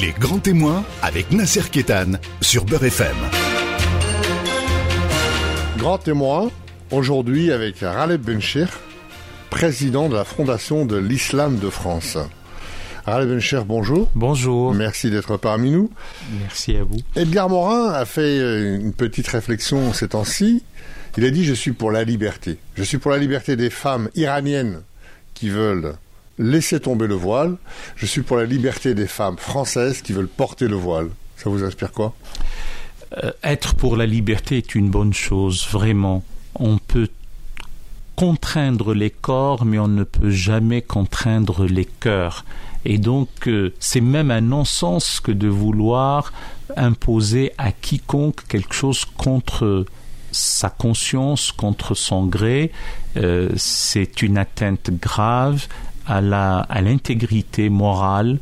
Les 0.00 0.12
grands 0.12 0.38
témoins 0.38 0.84
avec 1.02 1.32
Nasser 1.32 1.62
Kétan 1.72 2.12
sur 2.40 2.64
Beurre 2.64 2.84
FM. 2.84 3.16
Grand 5.76 5.98
témoin, 5.98 6.52
aujourd'hui 6.92 7.50
avec 7.50 7.80
Raleb 7.80 8.22
Benchir, 8.22 8.68
président 9.50 10.08
de 10.08 10.14
la 10.14 10.22
Fondation 10.22 10.84
de 10.84 10.96
l'Islam 10.96 11.58
de 11.58 11.68
France. 11.68 12.16
Raleb 13.06 13.28
Bencher, 13.30 13.62
bonjour. 13.66 14.08
Bonjour. 14.14 14.72
Merci 14.72 15.10
d'être 15.10 15.36
parmi 15.36 15.72
nous. 15.72 15.90
Merci 16.42 16.76
à 16.76 16.84
vous. 16.84 16.98
Edgar 17.16 17.48
Morin 17.48 17.90
a 17.92 18.04
fait 18.04 18.38
euh, 18.38 18.76
une 18.76 18.92
petite 18.92 19.26
réflexion 19.26 19.92
ces 19.92 20.06
temps-ci. 20.06 20.62
Il 21.16 21.24
a 21.24 21.30
dit 21.30 21.44
Je 21.44 21.54
suis 21.54 21.72
pour 21.72 21.90
la 21.90 22.04
liberté. 22.04 22.58
Je 22.76 22.84
suis 22.84 22.98
pour 22.98 23.10
la 23.10 23.18
liberté 23.18 23.56
des 23.56 23.70
femmes 23.70 24.10
iraniennes 24.14 24.80
qui 25.34 25.48
veulent 25.48 25.94
laisser 26.38 26.80
tomber 26.80 27.06
le 27.06 27.14
voile. 27.14 27.56
Je 27.96 28.06
suis 28.06 28.22
pour 28.22 28.36
la 28.36 28.44
liberté 28.44 28.94
des 28.94 29.06
femmes 29.06 29.38
françaises 29.38 30.02
qui 30.02 30.12
veulent 30.12 30.28
porter 30.28 30.68
le 30.68 30.76
voile. 30.76 31.08
Ça 31.36 31.50
vous 31.50 31.62
inspire 31.64 31.92
quoi? 31.92 32.14
Euh, 33.22 33.32
Être 33.42 33.74
pour 33.74 33.96
la 33.96 34.06
liberté 34.06 34.58
est 34.58 34.74
une 34.74 34.90
bonne 34.90 35.14
chose, 35.14 35.66
vraiment. 35.70 36.22
On 36.54 36.78
peut 36.78 37.08
contraindre 38.16 38.94
les 38.94 39.10
corps, 39.10 39.64
mais 39.64 39.78
on 39.78 39.88
ne 39.88 40.02
peut 40.02 40.30
jamais 40.30 40.82
contraindre 40.82 41.64
les 41.66 41.84
cœurs. 41.84 42.44
Et 42.84 42.98
donc, 42.98 43.28
euh, 43.46 43.72
c'est 43.78 44.00
même 44.00 44.30
un 44.30 44.40
non-sens 44.40 45.20
que 45.20 45.30
de 45.30 45.48
vouloir 45.48 46.32
imposer 46.76 47.52
à 47.58 47.72
quiconque 47.72 48.46
quelque 48.48 48.74
chose 48.74 49.04
contre 49.04 49.86
sa 50.32 50.68
conscience, 50.68 51.52
contre 51.52 51.94
son 51.94 52.26
gré. 52.26 52.72
Euh, 53.16 53.50
c'est 53.56 54.22
une 54.22 54.38
atteinte 54.38 54.90
grave 54.90 55.66
à 56.08 56.60
à 56.60 56.80
l'intégrité 56.80 57.68
morale 57.68 58.38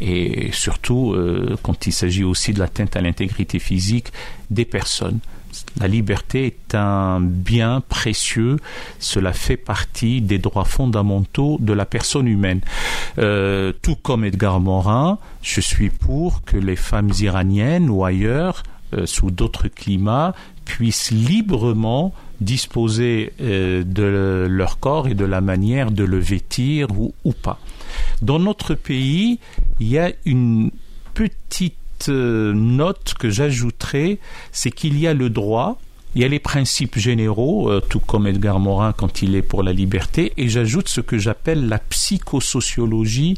et 0.00 0.50
surtout 0.52 1.12
euh, 1.12 1.56
quand 1.62 1.86
il 1.86 1.92
s'agit 1.92 2.24
aussi 2.24 2.52
de 2.52 2.58
l'atteinte 2.58 2.96
à 2.96 3.00
l'intégrité 3.00 3.58
physique 3.58 4.12
des 4.50 4.64
personnes. 4.64 5.20
La 5.80 5.88
liberté 5.88 6.46
est 6.46 6.74
un 6.74 7.18
bien 7.20 7.82
précieux, 7.88 8.58
cela 8.98 9.32
fait 9.32 9.56
partie 9.56 10.20
des 10.20 10.38
droits 10.38 10.66
fondamentaux 10.66 11.56
de 11.60 11.72
la 11.72 11.86
personne 11.86 12.28
humaine. 12.28 12.60
Euh, 13.18 13.72
tout 13.80 13.96
comme 13.96 14.26
Edgar 14.26 14.60
Morin, 14.60 15.18
je 15.40 15.62
suis 15.62 15.88
pour 15.88 16.44
que 16.44 16.58
les 16.58 16.76
femmes 16.76 17.10
iraniennes 17.20 17.88
ou 17.88 18.04
ailleurs, 18.04 18.64
sous 19.04 19.30
d'autres 19.30 19.68
climats, 19.68 20.34
puissent 20.64 21.10
librement 21.10 22.12
disposer 22.40 23.32
euh, 23.40 23.82
de 23.84 24.46
leur 24.48 24.78
corps 24.78 25.08
et 25.08 25.14
de 25.14 25.24
la 25.24 25.40
manière 25.40 25.90
de 25.90 26.04
le 26.04 26.18
vêtir 26.18 26.88
ou, 26.98 27.32
pas. 27.32 27.58
Dans 28.22 28.38
notre 28.38 28.74
pays, 28.74 29.38
il 29.80 29.88
y 29.88 29.98
a 29.98 30.12
une 30.24 30.70
petite 31.14 31.74
euh, 32.08 32.52
note 32.52 33.14
que 33.18 33.30
j'ajouterai, 33.30 34.18
c'est 34.52 34.70
qu'il 34.70 34.98
y 34.98 35.06
a 35.06 35.14
le 35.14 35.30
droit, 35.30 35.78
il 36.14 36.22
y 36.22 36.24
a 36.24 36.28
les 36.28 36.38
principes 36.38 36.98
généraux, 36.98 37.70
euh, 37.70 37.80
tout 37.80 38.00
comme 38.00 38.26
Edgar 38.26 38.58
Morin 38.58 38.92
quand 38.92 39.22
il 39.22 39.34
est 39.34 39.42
pour 39.42 39.62
la 39.62 39.72
liberté, 39.72 40.32
et 40.36 40.48
j'ajoute 40.48 40.88
ce 40.88 41.00
que 41.00 41.18
j'appelle 41.18 41.68
la 41.68 41.78
psychosociologie 41.78 43.36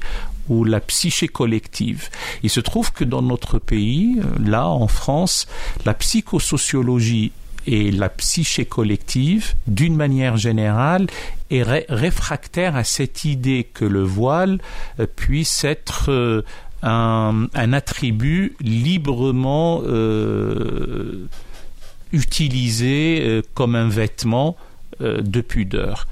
ou 0.48 0.64
la 0.64 0.80
psyché 0.80 1.28
collective. 1.28 2.08
Il 2.42 2.50
se 2.50 2.60
trouve 2.60 2.92
que 2.92 3.04
dans 3.04 3.22
notre 3.22 3.58
pays, 3.58 4.18
là 4.42 4.66
en 4.66 4.88
France, 4.88 5.46
la 5.84 5.92
psychosociologie 5.92 7.32
et 7.70 7.90
la 7.90 8.08
psyché 8.08 8.64
collective, 8.64 9.54
d'une 9.66 9.94
manière 9.94 10.38
générale, 10.38 11.06
est 11.50 11.62
réfractaire 11.62 12.76
à 12.76 12.82
cette 12.82 13.26
idée 13.26 13.68
que 13.72 13.84
le 13.84 14.02
voile 14.02 14.58
euh, 14.98 15.06
puisse 15.06 15.64
être 15.64 16.10
euh, 16.10 16.42
un, 16.82 17.46
attribut 17.54 18.56
librement 18.60 19.82
euh, 19.84 21.26
utilisé 22.12 23.42
comme 23.52 23.74
un 23.74 23.88
vêtement 23.88 24.56
de 25.00 25.40
pudeur. 25.42 26.06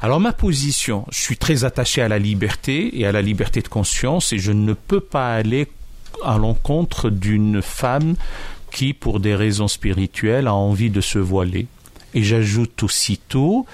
Alors 0.00 0.20
ma 0.20 0.32
position, 0.32 1.04
je 1.12 1.20
suis 1.20 1.36
très 1.36 1.64
attaché 1.64 2.00
à 2.00 2.08
la 2.08 2.18
liberté 2.18 2.98
et 2.98 3.04
à 3.04 3.12
la 3.12 3.20
liberté 3.20 3.60
de 3.60 3.68
conscience 3.68 4.32
et 4.32 4.38
je 4.38 4.52
ne 4.52 4.72
peux 4.72 5.00
pas 5.00 5.34
aller 5.34 5.68
à 6.24 6.38
l'encontre 6.38 7.10
d'une 7.10 7.60
femme 7.60 8.14
qui, 8.74 8.92
pour 8.92 9.20
des 9.20 9.36
raisons 9.36 9.68
spirituelles, 9.68 10.48
a 10.48 10.54
envie 10.54 10.90
de 10.90 11.00
se 11.00 11.20
voiler. 11.20 11.68
Et 12.12 12.24
j'ajoute 12.24 12.82
aussitôt 12.82 13.66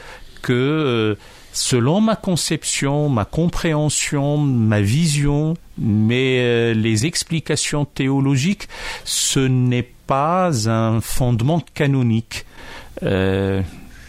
que, 0.42 0.52
euh, 0.52 1.14
selon 1.54 2.02
ma 2.02 2.16
conception, 2.16 3.08
ma 3.08 3.24
compréhension, 3.24 4.36
ma 4.36 4.82
vision, 4.82 5.56
mais 5.78 6.40
euh, 6.40 6.74
les 6.74 7.06
explications 7.06 7.86
théologiques, 7.86 8.68
ce 9.04 9.40
n'est 9.40 9.88
pas 10.06 10.68
un 10.68 11.00
fondement 11.00 11.62
canonique. 11.74 12.44
Euh, 13.02 13.62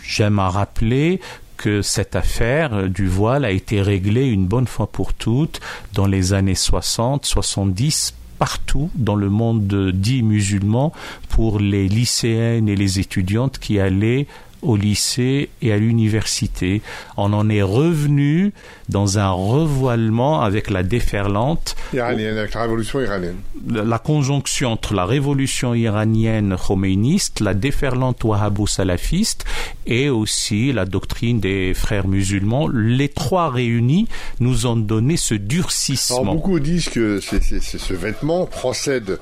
j'aime 0.04 0.40
à 0.40 0.50
rappeler 0.50 1.22
que 1.56 1.82
cette 1.82 2.18
affaire 2.18 2.90
du 2.90 3.08
voile 3.08 3.46
a 3.46 3.52
été 3.52 3.82
réglée 3.82 4.28
une 4.28 4.46
bonne 4.46 4.68
fois 4.68 4.88
pour 4.88 5.14
toutes 5.14 5.62
dans 5.94 6.08
les 6.08 6.34
années 6.34 6.56
60, 6.56 7.26
70 7.26 8.16
partout 8.42 8.90
dans 8.96 9.14
le 9.14 9.30
monde 9.30 9.92
dit 9.94 10.24
musulman 10.24 10.94
pour 11.30 11.60
les 11.60 11.88
lycéennes 11.88 12.68
et 12.68 12.76
les 12.76 13.00
étudiantes 13.00 13.60
qui 13.60 13.80
allaient 13.80 14.26
au 14.62 14.76
lycée 14.76 15.50
et 15.62 15.72
à 15.72 15.78
l'université. 15.78 16.82
On 17.18 17.34
en 17.34 17.50
est 17.50 17.62
revenu 17.62 18.54
dans 18.90 19.18
un 19.18 19.32
revoilement 19.32 20.42
avec 20.42 20.70
la 20.70 20.84
déferlante. 20.84 21.76
Iranienne, 21.94 22.38
avec 22.38 22.54
la 22.54 22.64
révolution 22.64 23.02
iranienne. 23.02 23.38
La 23.68 24.00
conjonction 24.00 24.72
entre 24.72 24.94
la 24.94 25.06
révolution 25.06 25.74
iranienne 25.74 26.56
khoméiniste, 26.58 27.40
la 27.40 27.54
déferlante 27.54 28.24
wahhabo-salafiste 28.24 29.46
et 29.86 30.10
aussi 30.10 30.72
la 30.74 30.86
doctrine 30.86 31.40
des 31.40 31.74
frères 31.74 32.08
musulmans. 32.08 32.68
Les 32.68 33.10
trois 33.10 33.50
réunis 33.50 34.08
nous 34.40 34.66
ont 34.66 34.76
donné 34.76 35.18
ce 35.18 35.34
durcissement. 35.34 36.22
Alors, 36.22 36.36
beaucoup 36.36 36.60
disent 36.60 36.90
que 36.90 37.20
ce 37.20 37.94
vêtement 37.94 38.46
procède 38.46 39.20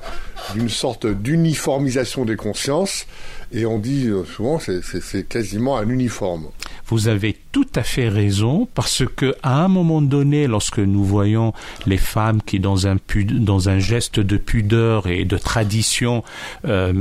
d'une 0.54 0.68
sorte 0.68 1.06
d'uniformisation 1.06 2.24
des 2.24 2.36
consciences 2.36 3.06
et 3.52 3.66
on 3.66 3.78
dit 3.78 4.06
euh, 4.06 4.24
souvent 4.24 4.58
c'est 4.58 5.28
quasiment 5.28 5.78
un 5.78 5.88
uniforme. 5.88 6.48
Vous 6.90 7.06
avez 7.06 7.36
tout 7.52 7.68
à 7.76 7.84
fait 7.84 8.08
raison 8.08 8.68
parce 8.74 9.04
que 9.16 9.36
à 9.44 9.62
un 9.62 9.68
moment 9.68 10.02
donné, 10.02 10.48
lorsque 10.48 10.80
nous 10.80 11.04
voyons 11.04 11.52
les 11.86 11.98
femmes 11.98 12.42
qui 12.42 12.58
dans 12.58 12.88
un 12.88 12.96
dans 13.38 13.68
un 13.68 13.78
geste 13.78 14.18
de 14.18 14.36
pudeur 14.36 15.06
et 15.06 15.24
de 15.24 15.38
tradition 15.38 16.24
euh, 16.64 16.92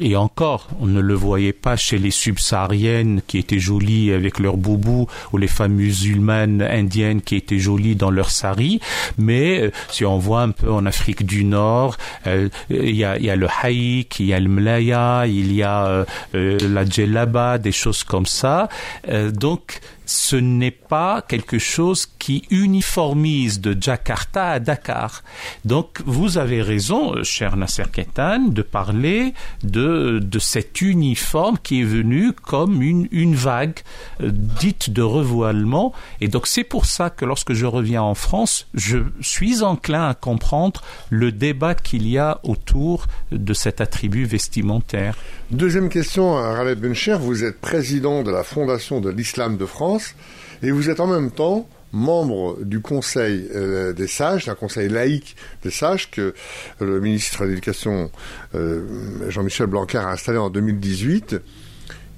et 0.00 0.16
encore, 0.16 0.68
on 0.80 0.86
ne 0.86 1.00
le 1.00 1.12
voyait 1.12 1.52
pas 1.52 1.76
chez 1.76 1.98
les 1.98 2.10
subsahariennes 2.10 3.20
qui 3.26 3.36
étaient 3.36 3.58
jolies 3.58 4.12
avec 4.12 4.38
leur 4.38 4.56
boubou 4.56 5.08
ou 5.32 5.36
les 5.36 5.46
femmes 5.46 5.74
musulmanes 5.74 6.62
indiennes 6.62 7.20
qui 7.20 7.36
étaient 7.36 7.58
jolies 7.58 7.96
dans 7.96 8.10
leur 8.10 8.30
sari, 8.30 8.80
mais 9.18 9.60
euh, 9.60 9.70
si 9.90 10.06
on 10.06 10.18
voit 10.18 10.40
un 10.40 10.50
peu 10.52 10.70
en 10.70 10.86
Afrique 10.86 11.26
du 11.26 11.44
Nord, 11.44 11.98
euh, 12.26 12.48
il 12.70 12.96
y, 12.96 13.04
a, 13.04 13.18
y 13.18 13.28
a 13.28 13.36
le 13.36 13.48
haïk, 13.62 14.20
il 14.20 14.26
y 14.26 14.32
a 14.32 14.40
le 14.40 14.48
mlaya, 14.48 15.26
il 15.26 15.52
y 15.52 15.62
a 15.62 15.93
la 16.32 16.84
djellaba, 16.84 17.58
des 17.58 17.72
choses 17.72 18.04
comme 18.04 18.26
ça. 18.26 18.68
donc 19.32 19.80
ce 20.06 20.36
n'est 20.36 20.70
pas 20.70 21.22
quelque 21.22 21.58
chose 21.58 22.06
qui 22.18 22.44
uniformise 22.50 23.60
de 23.60 23.76
Jakarta 23.80 24.50
à 24.50 24.60
Dakar. 24.60 25.22
Donc 25.64 26.02
vous 26.04 26.38
avez 26.38 26.62
raison, 26.62 27.22
cher 27.22 27.56
Nasser 27.56 27.84
Ketan, 27.92 28.48
de 28.48 28.62
parler 28.62 29.34
de, 29.62 30.20
de 30.22 30.38
cet 30.38 30.80
uniforme 30.80 31.58
qui 31.62 31.80
est 31.80 31.84
venu 31.84 32.32
comme 32.32 32.82
une, 32.82 33.08
une 33.10 33.34
vague 33.34 33.80
euh, 34.20 34.30
dite 34.32 34.90
de 34.90 35.02
revoilement. 35.02 35.92
Et 36.20 36.28
donc 36.28 36.46
c'est 36.46 36.64
pour 36.64 36.86
ça 36.86 37.10
que 37.10 37.24
lorsque 37.24 37.52
je 37.52 37.66
reviens 37.66 38.02
en 38.02 38.14
France, 38.14 38.66
je 38.74 38.98
suis 39.20 39.62
enclin 39.62 40.08
à 40.08 40.14
comprendre 40.14 40.82
le 41.10 41.32
débat 41.32 41.74
qu'il 41.74 42.08
y 42.08 42.18
a 42.18 42.40
autour 42.42 43.06
de 43.32 43.54
cet 43.54 43.80
attribut 43.80 44.24
vestimentaire. 44.24 45.16
Deuxième 45.50 45.88
question, 45.88 46.34
Raled 46.34 46.80
Bencher, 46.80 47.16
vous 47.20 47.44
êtes 47.44 47.60
président 47.60 48.22
de 48.22 48.30
la 48.30 48.42
Fondation 48.42 49.00
de 49.00 49.10
l'Islam 49.10 49.56
de 49.56 49.66
France 49.66 49.93
et 50.62 50.70
vous 50.70 50.90
êtes 50.90 51.00
en 51.00 51.06
même 51.06 51.30
temps 51.30 51.68
membre 51.92 52.58
du 52.62 52.80
Conseil 52.80 53.48
euh, 53.54 53.92
des 53.92 54.08
sages, 54.08 54.46
d'un 54.46 54.54
conseil 54.54 54.88
laïque 54.88 55.36
des 55.62 55.70
sages 55.70 56.10
que 56.10 56.34
le 56.80 57.00
ministre 57.00 57.44
de 57.44 57.50
l'Éducation 57.50 58.10
euh, 58.54 59.30
Jean-Michel 59.30 59.66
Blanquer 59.66 59.98
a 59.98 60.08
installé 60.08 60.38
en 60.38 60.50
2018. 60.50 61.36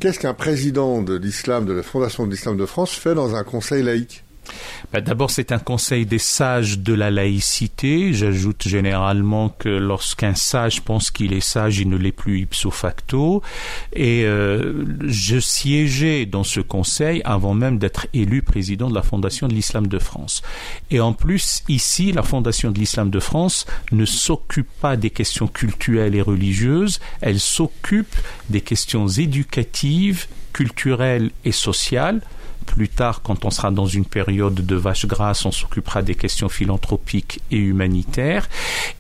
Qu'est-ce 0.01 0.19
qu'un 0.19 0.35
président 0.35 1.03
de 1.03 1.17
l'islam, 1.17 1.67
de 1.67 1.73
la 1.73 1.83
Fondation 1.83 2.27
de 2.27 2.31
l'islam 2.31 2.57
de 2.57 2.67
France, 2.67 2.93
fait 2.93 3.15
dans 3.15 3.35
un 3.35 3.45
conseil 3.45 3.83
laïque? 3.83 4.26
Bah, 4.93 5.01
D'abord, 5.01 5.31
c'est 5.31 5.53
un 5.53 5.59
conseil 5.59 6.07
des 6.07 6.19
sages 6.19 6.79
de 6.79 6.95
la 6.95 7.11
laïcité. 7.11 8.13
J'ajoute 8.13 8.67
généralement 8.67 9.49
que 9.49 9.69
lorsqu'un 9.69 10.35
sage 10.35 10.83
pense 10.83 11.11
qu'il 11.11 11.33
est 11.33 11.41
sage, 11.41 11.79
il 11.79 11.89
ne 11.89 11.97
l'est 11.97 12.13
plus 12.13 12.41
ipso 12.41 12.71
facto. 12.71 13.43
Et 13.93 14.25
euh, 14.25 14.85
je 15.07 15.39
siégeais 15.39 16.27
dans 16.27 16.45
ce 16.45 16.61
conseil 16.61 17.23
avant 17.25 17.55
même 17.55 17.79
d'être 17.79 18.07
élu 18.13 18.43
président 18.43 18.89
de 18.89 18.95
la 18.95 19.03
Fondation 19.03 19.49
de 19.49 19.55
l'Islam 19.55 19.87
de 19.87 19.99
France. 19.99 20.43
Et 20.91 21.01
en 21.01 21.13
plus, 21.13 21.63
ici, 21.69 22.13
la 22.13 22.23
Fondation 22.23 22.71
de 22.71 22.79
l'Islam 22.79 23.11
de 23.11 23.21
France 23.21 23.67
ne 23.93 24.05
s'occupe 24.05 24.69
pas 24.81 24.97
des 24.97 25.11
questions 25.11 25.47
culturelles 25.47 26.15
et 26.15 26.23
religieuses, 26.23 27.01
elle 27.21 27.41
s'occupe 27.41 28.15
des 28.51 28.61
questions 28.61 29.09
éducatives, 29.09 30.27
culturelles 30.53 31.31
et 31.45 31.53
sociales 31.53 32.21
plus 32.67 32.89
tard, 32.89 33.23
quand 33.23 33.45
on 33.45 33.51
sera 33.51 33.71
dans 33.71 33.87
une 33.87 34.05
période 34.05 34.55
de 34.55 34.77
vache 34.77 35.07
grasse, 35.07 35.47
on 35.47 35.53
s'occupera 35.53 36.03
des 36.03 36.15
questions 36.15 36.49
philanthropiques 36.49 37.41
et 37.51 37.57
humanitaires. 37.57 38.49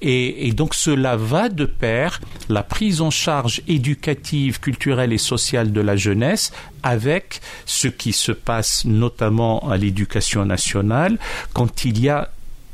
Et, 0.01 0.53
donc 0.53 0.75
cela 0.75 1.17
va 1.17 1.49
de 1.49 1.67
pair, 1.67 2.21
la 2.49 2.63
prise 2.63 3.01
en 3.03 3.11
charge 3.11 3.61
éducative, 3.69 4.61
culturelle 4.61 5.13
et 5.13 5.19
sociale 5.19 5.73
de 5.73 5.81
la 5.81 5.97
jeunesse 5.97 6.53
avec 6.83 7.41
ce 7.67 7.89
qui 7.89 8.13
se 8.13 8.33
passe 8.33 8.85
notamment 8.85 9.69
à 9.69 9.77
l'éducation 9.77 10.47
nationale 10.47 11.19
quand 11.53 11.85
il 11.85 12.01
y 12.01 12.09
a 12.09 12.31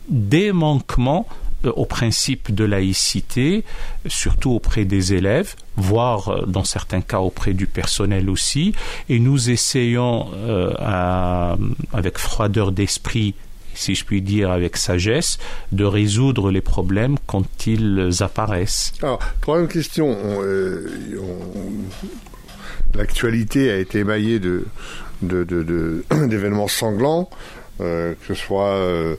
des 0.09 0.53
manquements 0.53 1.27
au 1.69 1.85
principe 1.85 2.55
de 2.55 2.65
laïcité, 2.65 3.65
surtout 4.07 4.53
auprès 4.53 4.85
des 4.85 5.15
élèves, 5.15 5.55
voire 5.77 6.29
euh, 6.29 6.47
dans 6.47 6.65
certains 6.65 7.01
cas 7.01 7.19
auprès 7.19 7.53
du 7.55 7.67
personnel 7.67 8.29
aussi, 8.31 8.75
et 9.09 9.19
nous 9.19 9.51
essayons 9.51 10.31
euh, 10.35 11.57
avec 11.93 12.19
froideur 12.19 12.73
d'esprit 12.73 13.35
si 13.75 13.95
je 13.95 14.05
puis 14.05 14.21
dire 14.21 14.51
avec 14.51 14.77
sagesse, 14.77 15.39
de 15.73 15.85
résoudre 15.85 16.51
les 16.51 16.61
problèmes 16.61 17.17
quand 17.27 17.67
ils 17.67 18.11
apparaissent. 18.21 18.93
Alors, 19.03 19.19
troisième 19.41 19.69
question. 19.69 20.15
L'actualité 22.95 23.71
a 23.71 23.79
été 23.79 24.01
émaillée 24.01 24.39
d'événements 25.23 26.69
sanglants. 26.69 27.31
Euh, 27.81 28.13
que 28.15 28.35
ce 28.35 28.35
soit 28.35 28.75
euh, 28.75 29.17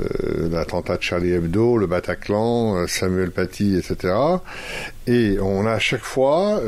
euh, 0.00 0.48
l'attentat 0.50 0.96
de 0.98 1.02
Charlie 1.02 1.32
Hebdo, 1.32 1.76
le 1.76 1.86
Bataclan, 1.86 2.86
Samuel 2.86 3.32
Paty, 3.32 3.76
etc. 3.76 4.14
Et 5.06 5.38
on 5.40 5.66
a 5.66 5.72
à 5.72 5.78
chaque 5.78 6.04
fois, 6.04 6.60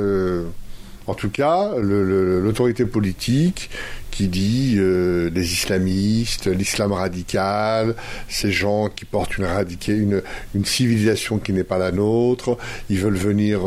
en 1.06 1.14
tout 1.14 1.30
cas, 1.30 1.70
l'autorité 1.76 2.84
politique 2.84 3.70
qui 4.10 4.26
dit 4.26 4.76
des 4.76 5.52
islamistes, 5.52 6.46
l'islam 6.48 6.92
radical, 6.92 7.94
ces 8.28 8.50
gens 8.50 8.88
qui 8.88 9.04
portent 9.04 9.38
une, 9.38 9.46
une, 9.88 10.22
une 10.54 10.64
civilisation 10.64 11.38
qui 11.38 11.52
n'est 11.52 11.64
pas 11.64 11.78
la 11.78 11.92
nôtre, 11.92 12.58
ils 12.88 12.98
veulent 12.98 13.16
venir 13.16 13.60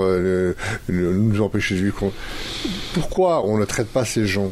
nous 0.90 1.42
empêcher 1.42 1.76
de 1.76 1.82
vivre. 1.82 2.12
Pourquoi 2.94 3.46
on 3.46 3.58
ne 3.58 3.66
traite 3.66 3.88
pas 3.88 4.06
ces 4.06 4.28
gens 4.28 4.52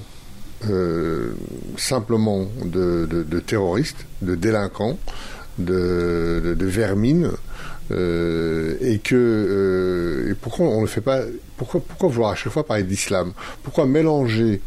euh, 0.69 1.33
simplement 1.77 2.45
de, 2.63 3.39
terroristes, 3.39 4.05
de 4.21 4.35
délinquants, 4.35 4.97
de, 5.57 6.55
vermines, 6.59 7.31
euh, 7.91 8.77
et 8.79 8.99
que 8.99 9.15
euh, 9.15 10.31
et 10.31 10.35
pourquoi 10.35 10.67
on 10.67 10.81
ne 10.81 10.87
fait 10.87 11.01
pas 11.01 11.21
pourquoi 11.57 11.81
pourquoi 11.81 12.09
vouloir 12.09 12.31
à 12.31 12.35
chaque 12.35 12.53
fois 12.53 12.65
parler 12.65 12.83
d'islam? 12.83 13.33
Pourquoi 13.63 13.85
mélanger 13.85 14.61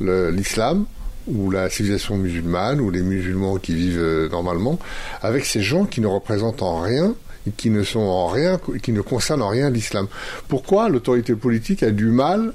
l'islam 0.00 0.86
ou 1.26 1.50
la 1.50 1.68
civilisation 1.70 2.16
musulmane 2.16 2.80
ou 2.80 2.90
les 2.90 3.02
musulmans 3.02 3.56
qui 3.56 3.74
vivent 3.74 4.28
normalement 4.30 4.78
avec 5.22 5.44
ces 5.44 5.60
gens 5.60 5.84
qui 5.84 6.00
ne 6.00 6.06
représentent 6.06 6.62
en 6.62 6.80
rien 6.80 7.14
et 7.46 7.50
qui 7.50 7.70
ne 7.70 7.82
sont 7.82 8.00
en 8.00 8.28
rien 8.28 8.60
qui 8.82 8.92
ne 8.92 9.00
concernent 9.00 9.42
en 9.42 9.48
rien 9.48 9.70
l'islam? 9.70 10.06
Pourquoi 10.48 10.88
l'autorité 10.88 11.34
politique 11.34 11.82
a 11.82 11.90
du 11.90 12.06
mal 12.06 12.52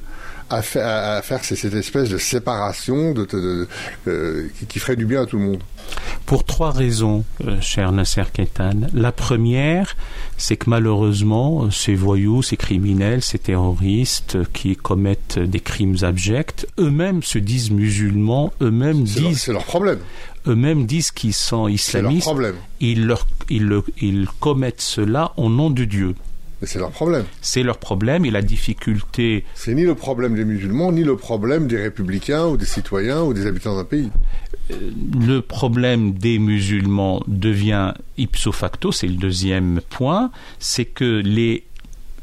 à, 0.50 0.62
faire, 0.62 1.44
cette 1.44 1.74
espèce 1.74 2.10
de 2.10 2.18
séparation 2.18 3.14
de, 3.14 3.68
euh, 4.08 4.48
qui, 4.68 4.80
ferait 4.80 4.96
du 4.96 5.06
bien 5.06 5.24
à 5.24 5.26
tout 5.26 5.38
le 5.38 5.46
monde 5.46 5.64
Pour 6.26 6.44
trois 6.44 6.72
raisons, 6.72 7.24
euh, 7.46 7.60
cher 7.62 7.92
Nasser 7.92 8.24
Ketan. 8.32 8.88
La 8.94 9.12
première, 9.12 9.96
c'est 10.38 10.58
que 10.58 10.70
malheureusement, 10.70 11.70
ces 11.72 11.96
voyous, 11.96 12.44
ces 12.44 12.58
criminels, 12.58 13.22
ces 13.22 13.40
terroristes 13.40 14.38
qui 14.54 14.76
commettent 14.76 15.40
des 15.40 15.60
crimes 15.60 15.98
abjects, 16.02 16.68
eux-mêmes 16.80 17.24
se 17.24 17.40
disent 17.40 17.72
musulmans, 17.72 18.54
eux-mêmes 18.62 19.04
disent... 19.04 19.42
C'est 19.42 19.54
leur 19.54 19.66
problème 19.66 20.00
eux-mêmes 20.48 20.86
disent 20.86 21.12
qu'ils 21.12 21.34
sont 21.34 21.68
islamistes. 21.68 22.26
Leur 22.26 22.36
problème. 22.36 22.56
Ils, 22.80 23.06
leur, 23.06 23.28
ils, 23.50 23.82
ils 24.02 24.28
commettent 24.40 24.82
cela 24.82 25.34
au 25.36 25.50
nom 25.50 25.70
de 25.70 25.84
Dieu. 25.84 26.16
Mais 26.62 26.68
c'est 26.68 26.80
leur 26.80 26.92
problème. 26.92 27.26
C'est 27.42 27.64
leur 27.64 27.78
problème 27.78 28.26
et 28.26 28.32
la 28.32 28.42
difficulté. 28.42 29.46
C'est 29.54 29.76
ni 29.76 29.84
le 29.84 29.94
problème 29.94 30.36
des 30.36 30.46
musulmans, 30.46 30.92
ni 30.92 31.04
le 31.04 31.16
problème 31.16 31.68
des 31.68 31.82
républicains 31.82 32.48
ou 32.48 32.58
des 32.58 32.66
citoyens 32.66 33.22
ou 33.22 33.34
des 33.34 33.46
habitants 33.46 33.76
d'un 33.76 33.84
pays. 33.84 34.10
Euh, 34.72 34.92
le 35.20 35.42
problème 35.42 36.14
des 36.14 36.40
musulmans 36.40 37.22
devient 37.28 37.94
ipso 38.18 38.52
facto, 38.52 38.92
c'est 38.92 39.08
le 39.08 39.16
deuxième 39.16 39.82
point, 39.90 40.32
c'est 40.60 40.86
que 40.86 41.22
les 41.24 41.64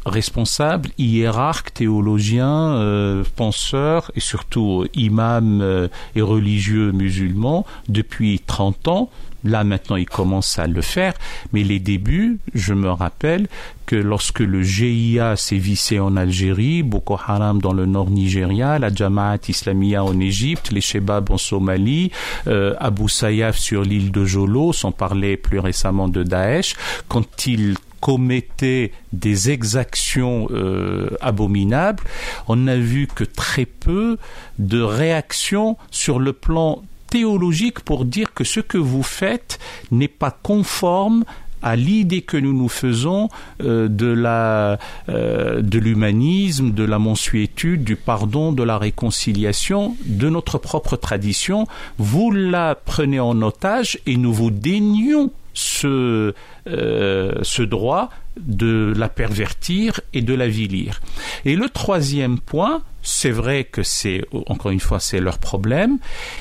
responsables, 0.06 0.90
hiérarques, 0.98 1.72
théologiens, 1.72 2.74
euh, 2.74 3.24
penseurs 3.36 4.10
et 4.14 4.20
surtout 4.20 4.86
imams 4.94 5.60
euh, 5.62 5.88
et 6.14 6.22
religieux 6.22 6.92
musulmans, 6.92 7.64
depuis 7.88 8.40
30 8.40 8.88
ans, 8.88 9.10
Là 9.44 9.64
maintenant, 9.64 9.96
ils 9.96 10.08
commencent 10.08 10.58
à 10.58 10.66
le 10.66 10.80
faire, 10.80 11.14
mais 11.52 11.62
les 11.62 11.78
débuts, 11.78 12.38
je 12.54 12.74
me 12.74 12.90
rappelle 12.90 13.46
que 13.86 13.96
lorsque 13.96 14.40
le 14.40 14.62
GIA 14.62 15.34
vissé 15.52 16.00
en 16.00 16.16
Algérie, 16.16 16.82
Boko 16.82 17.18
Haram 17.26 17.60
dans 17.60 17.72
le 17.72 17.86
nord 17.86 18.10
Nigeria, 18.10 18.78
la 18.78 18.92
Jamaat 18.92 19.38
Islamia 19.48 20.04
en 20.04 20.18
Égypte, 20.20 20.72
les 20.72 20.80
Shebab 20.80 21.30
en 21.30 21.38
Somalie, 21.38 22.10
euh, 22.46 22.74
Abu 22.78 23.08
Sayyaf 23.08 23.58
sur 23.58 23.82
l'île 23.82 24.10
de 24.10 24.24
Jolo, 24.24 24.72
sans 24.72 24.92
parler 24.92 25.36
plus 25.36 25.58
récemment 25.58 26.08
de 26.08 26.22
Daesh, 26.22 26.74
quand 27.08 27.46
ils 27.46 27.76
commettaient 28.00 28.92
des 29.14 29.50
exactions 29.50 30.48
euh, 30.50 31.08
abominables, 31.22 32.04
on 32.48 32.56
n'a 32.56 32.76
vu 32.76 33.06
que 33.06 33.24
très 33.24 33.64
peu 33.64 34.18
de 34.58 34.82
réactions 34.82 35.78
sur 35.90 36.18
le 36.18 36.34
plan 36.34 36.82
théologique 37.14 37.78
pour 37.78 38.04
dire 38.04 38.34
que 38.34 38.42
ce 38.42 38.58
que 38.58 38.76
vous 38.76 39.04
faites 39.04 39.60
n'est 39.92 40.08
pas 40.08 40.32
conforme 40.32 41.24
à 41.62 41.76
l'idée 41.76 42.22
que 42.22 42.36
nous 42.36 42.52
nous 42.52 42.68
faisons 42.68 43.28
euh, 43.62 43.86
de 43.88 44.08
la 44.08 44.80
euh, 45.08 45.62
de 45.62 45.78
l'humanisme, 45.78 46.72
de 46.72 46.82
la 46.82 46.98
mensuétude, 46.98 47.84
du 47.84 47.94
pardon, 47.94 48.50
de 48.50 48.64
la 48.64 48.78
réconciliation, 48.78 49.96
de 50.04 50.28
notre 50.28 50.58
propre 50.58 50.96
tradition. 50.96 51.68
Vous 51.98 52.32
la 52.32 52.74
prenez 52.74 53.20
en 53.20 53.40
otage 53.42 54.00
et 54.06 54.16
nous 54.16 54.32
vous 54.32 54.50
dénions 54.50 55.30
ce 55.54 56.34
euh, 56.66 57.32
ce 57.42 57.62
droit 57.62 58.10
de 58.38 58.92
la 58.96 59.08
pervertir 59.08 60.00
et 60.12 60.22
de 60.22 60.34
la 60.34 60.48
vilir. 60.48 61.00
Et 61.44 61.56
le 61.56 61.68
troisième 61.68 62.38
point, 62.38 62.82
c'est 63.02 63.30
vrai 63.30 63.64
que 63.64 63.82
c'est, 63.82 64.24
encore 64.46 64.70
une 64.70 64.80
fois, 64.80 65.00
c'est 65.00 65.20
leur 65.20 65.38
problème. 65.38 65.98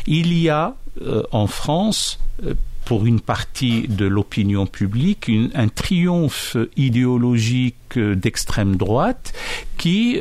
Il 0.07 0.33
y 0.33 0.49
a 0.49 0.75
euh, 1.01 1.23
en 1.31 1.47
France, 1.47 2.19
euh, 2.45 2.53
pour 2.85 3.05
une 3.05 3.21
partie 3.21 3.87
de 3.87 4.05
l'opinion 4.05 4.65
publique, 4.65 5.31
un 5.55 5.69
triomphe 5.69 6.57
idéologique 6.75 7.97
d'extrême 7.97 8.75
droite 8.75 9.31
qui 9.77 10.19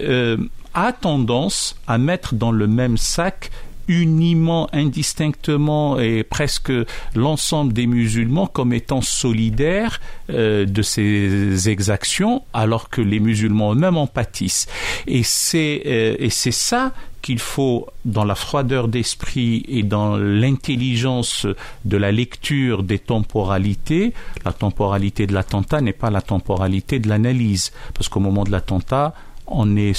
a 0.75 0.93
tendance 0.93 1.77
à 1.87 1.99
mettre 1.99 2.35
dans 2.35 2.53
le 2.53 2.67
même 2.67 2.97
sac 2.97 3.51
uniment, 3.89 4.69
indistinctement 4.73 5.99
et 5.99 6.23
presque 6.23 6.73
l'ensemble 7.15 7.73
des 7.73 7.87
musulmans 7.87 8.47
comme 8.47 8.73
étant 8.73 9.01
solidaires 9.01 10.01
euh, 10.31 10.65
de 10.65 10.83
ces 10.83 11.69
exactions, 11.69 12.43
alors 12.53 12.89
que 12.91 13.01
les 13.01 13.21
musulmans 13.21 13.73
eux-mêmes 13.75 13.97
en 13.97 14.07
pâtissent. 14.07 14.67
Et 15.07 15.23
c'est 15.23 15.83
euh, 15.87 16.17
et 16.19 16.31
c'est 16.31 16.53
ça 16.53 16.93
qu'il 17.23 17.39
faut, 17.39 17.87
dans 18.05 18.25
la 18.25 18.35
froideur 18.35 18.89
d'esprit 18.89 19.65
et 19.69 19.85
dans 19.85 20.17
l'intelligence 20.17 21.47
de 21.85 21.97
la 21.97 22.13
lecture 22.13 22.83
des 22.83 22.99
temporalités, 22.99 24.13
la 24.45 24.53
temporalité 24.53 25.27
de 25.27 25.33
l'attentat 25.33 25.81
n'est 25.81 25.93
pas 25.93 26.11
la 26.11 26.21
temporalité 26.21 26.99
de 26.99 27.09
l'analyse, 27.09 27.73
parce 27.95 28.09
qu'au 28.09 28.21
moment 28.21 28.45
de 28.45 28.51
l'attentat, 28.51 29.15
on 29.47 29.77
est 29.77 29.93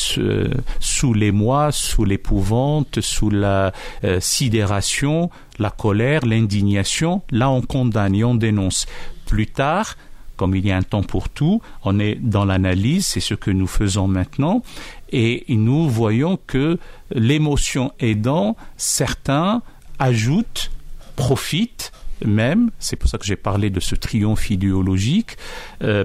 sous 0.80 1.14
l'émoi, 1.14 1.72
sous 1.72 2.06
l'épouvante, 2.06 3.02
sous 3.02 3.30
la 3.30 3.72
euh, 4.04 4.20
sidération, 4.20 5.30
la 5.60 5.70
colère, 5.70 6.26
l'indignation. 6.26 7.22
Là, 7.32 7.50
on 7.50 7.62
condamne 7.62 8.16
et 8.16 8.24
on 8.24 8.36
dénonce. 8.36 8.86
Plus 9.26 9.48
tard, 9.48 9.96
comme 10.38 10.56
il 10.56 10.66
y 10.66 10.72
a 10.72 10.78
un 10.78 10.84
temps 10.84 11.04
pour 11.04 11.30
tout, 11.30 11.62
on 11.84 12.00
est 12.00 12.16
dans 12.16 12.46
l'analyse, 12.46 13.06
c'est 13.06 13.20
ce 13.20 13.36
que 13.36 13.52
nous 13.52 13.68
faisons 13.68 14.08
maintenant, 14.08 14.64
et 15.12 15.46
nous 15.50 15.88
voyons 15.88 16.40
que 16.48 16.80
l'émotion 17.12 17.92
aidant, 18.00 18.56
certains 18.78 19.62
ajoutent 20.00 20.72
profitent 21.16 21.92
même, 22.26 22.72
c'est 22.80 22.96
pour 22.96 23.10
ça 23.10 23.18
que 23.18 23.26
j'ai 23.26 23.36
parlé 23.36 23.70
de 23.70 23.80
ce 23.80 23.96
triomphe 23.96 24.50
idéologique, 24.50 25.38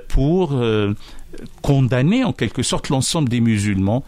pour 0.08 0.60
condamner 1.62 2.24
en 2.24 2.32
quelque 2.32 2.62
sorte 2.62 2.88
l'ensemble 2.88 3.28
des 3.28 3.40
musulmans 3.40 4.04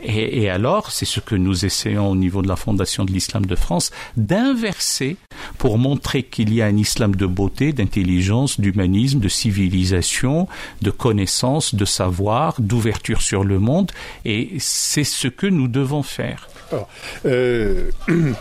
Et, 0.05 0.49
alors, 0.49 0.91
c'est 0.91 1.05
ce 1.05 1.21
que 1.21 1.35
nous 1.35 1.65
essayons 1.65 2.09
au 2.09 2.15
niveau 2.15 2.41
de 2.41 2.47
la 2.49 2.57
Fondation 2.57 3.05
de 3.05 3.11
l'Islam 3.11 3.45
de 3.45 3.55
France, 3.55 3.91
d'inverser 4.17 5.15
pour 5.57 5.77
montrer 5.77 6.23
qu'il 6.23 6.53
y 6.53 6.61
a 6.61 6.65
un 6.65 6.75
islam 6.75 7.15
de 7.15 7.25
beauté, 7.25 7.71
d'intelligence, 7.71 8.59
d'humanisme, 8.59 9.19
de 9.19 9.29
civilisation, 9.29 10.49
de 10.81 10.91
connaissance, 10.91 11.73
de 11.73 11.85
savoir, 11.85 12.55
d'ouverture 12.59 13.21
sur 13.21 13.45
le 13.45 13.59
monde. 13.59 13.91
Et 14.25 14.55
c'est 14.59 15.05
ce 15.05 15.29
que 15.29 15.47
nous 15.47 15.69
devons 15.69 16.03
faire. 16.03 16.49
Euh, 17.25 17.89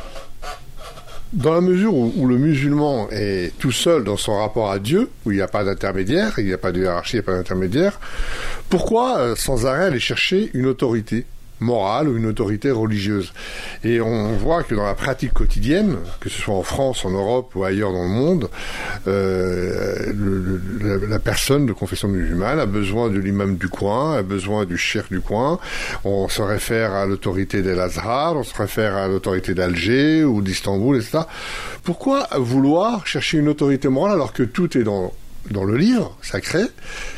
dans 1.32 1.54
la 1.54 1.60
mesure 1.60 1.94
où, 1.94 2.26
le 2.26 2.36
musulman 2.36 3.08
est 3.10 3.56
tout 3.58 3.72
seul 3.72 4.04
dans 4.04 4.16
son 4.16 4.36
rapport 4.36 4.70
à 4.70 4.78
Dieu, 4.78 5.08
où 5.24 5.32
il 5.32 5.36
n'y 5.36 5.42
a 5.42 5.48
pas 5.48 5.64
d'intermédiaire, 5.64 6.34
il 6.38 6.46
n'y 6.46 6.52
a 6.52 6.58
pas 6.58 6.72
de 6.72 6.80
hiérarchie, 6.80 7.16
il 7.16 7.20
n'y 7.20 7.24
a 7.24 7.26
pas 7.26 7.36
d'intermédiaire, 7.36 7.98
pourquoi 8.68 9.18
euh, 9.18 9.34
sans 9.36 9.66
arrêt 9.66 9.86
aller 9.86 10.00
chercher 10.00 10.50
une 10.54 10.66
autorité? 10.66 11.24
Morale 11.62 12.08
ou 12.08 12.16
une 12.16 12.26
autorité 12.26 12.70
religieuse. 12.70 13.32
Et 13.84 14.00
on 14.00 14.32
voit 14.32 14.62
que 14.62 14.74
dans 14.74 14.84
la 14.84 14.94
pratique 14.94 15.32
quotidienne, 15.32 15.96
que 16.20 16.28
ce 16.28 16.40
soit 16.40 16.54
en 16.54 16.62
France, 16.62 17.04
en 17.04 17.10
Europe 17.10 17.54
ou 17.54 17.64
ailleurs 17.64 17.92
dans 17.92 18.02
le 18.02 18.08
monde, 18.08 18.50
euh, 19.06 20.12
la, 21.08 21.18
personne 21.18 21.66
de 21.66 21.72
confession 21.72 22.08
musulmane 22.08 22.58
a 22.58 22.66
besoin 22.66 23.08
de 23.08 23.18
l'imam 23.18 23.56
du 23.56 23.68
coin, 23.68 24.16
a 24.16 24.22
besoin 24.22 24.64
du 24.64 24.76
cheikh 24.76 25.10
du 25.10 25.20
coin. 25.20 25.58
On 26.04 26.28
se 26.28 26.42
réfère 26.42 26.92
à 26.92 27.06
l'autorité 27.06 27.62
d'El 27.62 27.80
Azhar, 27.80 28.36
on 28.36 28.42
se 28.42 28.54
réfère 28.54 28.96
à 28.96 29.08
l'autorité 29.08 29.54
d'Alger 29.54 30.24
ou 30.24 30.42
d'Istanbul, 30.42 30.96
etc. 30.96 31.20
Pourquoi 31.84 32.28
vouloir 32.36 33.06
chercher 33.06 33.38
une 33.38 33.48
autorité 33.48 33.88
morale 33.88 34.12
alors 34.12 34.32
que 34.32 34.42
tout 34.42 34.76
est 34.76 34.84
dans 34.84 35.12
dans 35.50 35.64
le 35.64 35.76
livre 35.76 36.16
sacré, 36.22 36.62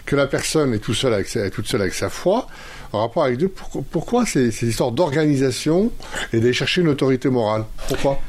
que 0.07 0.17
la 0.17 0.27
personne 0.27 0.73
est, 0.75 0.79
tout 0.79 0.95
seule 0.95 1.15
avec 1.15 1.29
toute 1.53 1.67
seule 1.67 1.83
avec 1.83 1.95
sa 1.95 2.09
foi, 2.09 2.47
en 2.95 3.01
rapport 3.01 3.25
avec 3.25 3.39
Dieu. 3.39 3.53
Pourquoi, 3.91 4.27
ces, 4.27 4.49
histoires 4.67 4.93
d'organisation 4.93 5.91
et 6.33 6.41
d'aller 6.41 6.53
chercher 6.53 6.81
une 6.81 6.89
autorité 6.89 7.29
morale? 7.29 7.65
Pourquoi? 7.89 8.21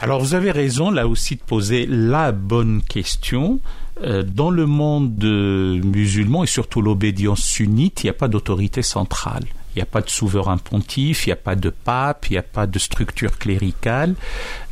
Alors 0.00 0.20
vous 0.20 0.34
avez 0.34 0.50
raison 0.50 0.90
là 0.90 1.06
aussi 1.06 1.36
de 1.36 1.42
poser 1.42 1.86
la 1.86 2.32
bonne 2.32 2.82
question. 2.82 3.60
Euh, 4.02 4.22
dans 4.22 4.50
le 4.50 4.66
monde 4.66 5.22
musulman 5.22 6.44
et 6.44 6.46
surtout 6.46 6.82
l'obédience 6.82 7.42
sunnite, 7.42 8.02
il 8.02 8.06
n'y 8.06 8.10
a 8.10 8.14
pas 8.14 8.28
d'autorité 8.28 8.82
centrale. 8.82 9.44
Il 9.74 9.78
n'y 9.78 9.82
a 9.82 9.86
pas 9.86 10.00
de 10.00 10.10
souverain 10.10 10.58
pontife, 10.58 11.26
il 11.26 11.30
n'y 11.30 11.32
a 11.34 11.36
pas 11.36 11.54
de 11.54 11.70
pape, 11.70 12.26
il 12.28 12.32
n'y 12.32 12.38
a 12.38 12.42
pas 12.42 12.66
de 12.66 12.78
structure 12.78 13.38
cléricale. 13.38 14.14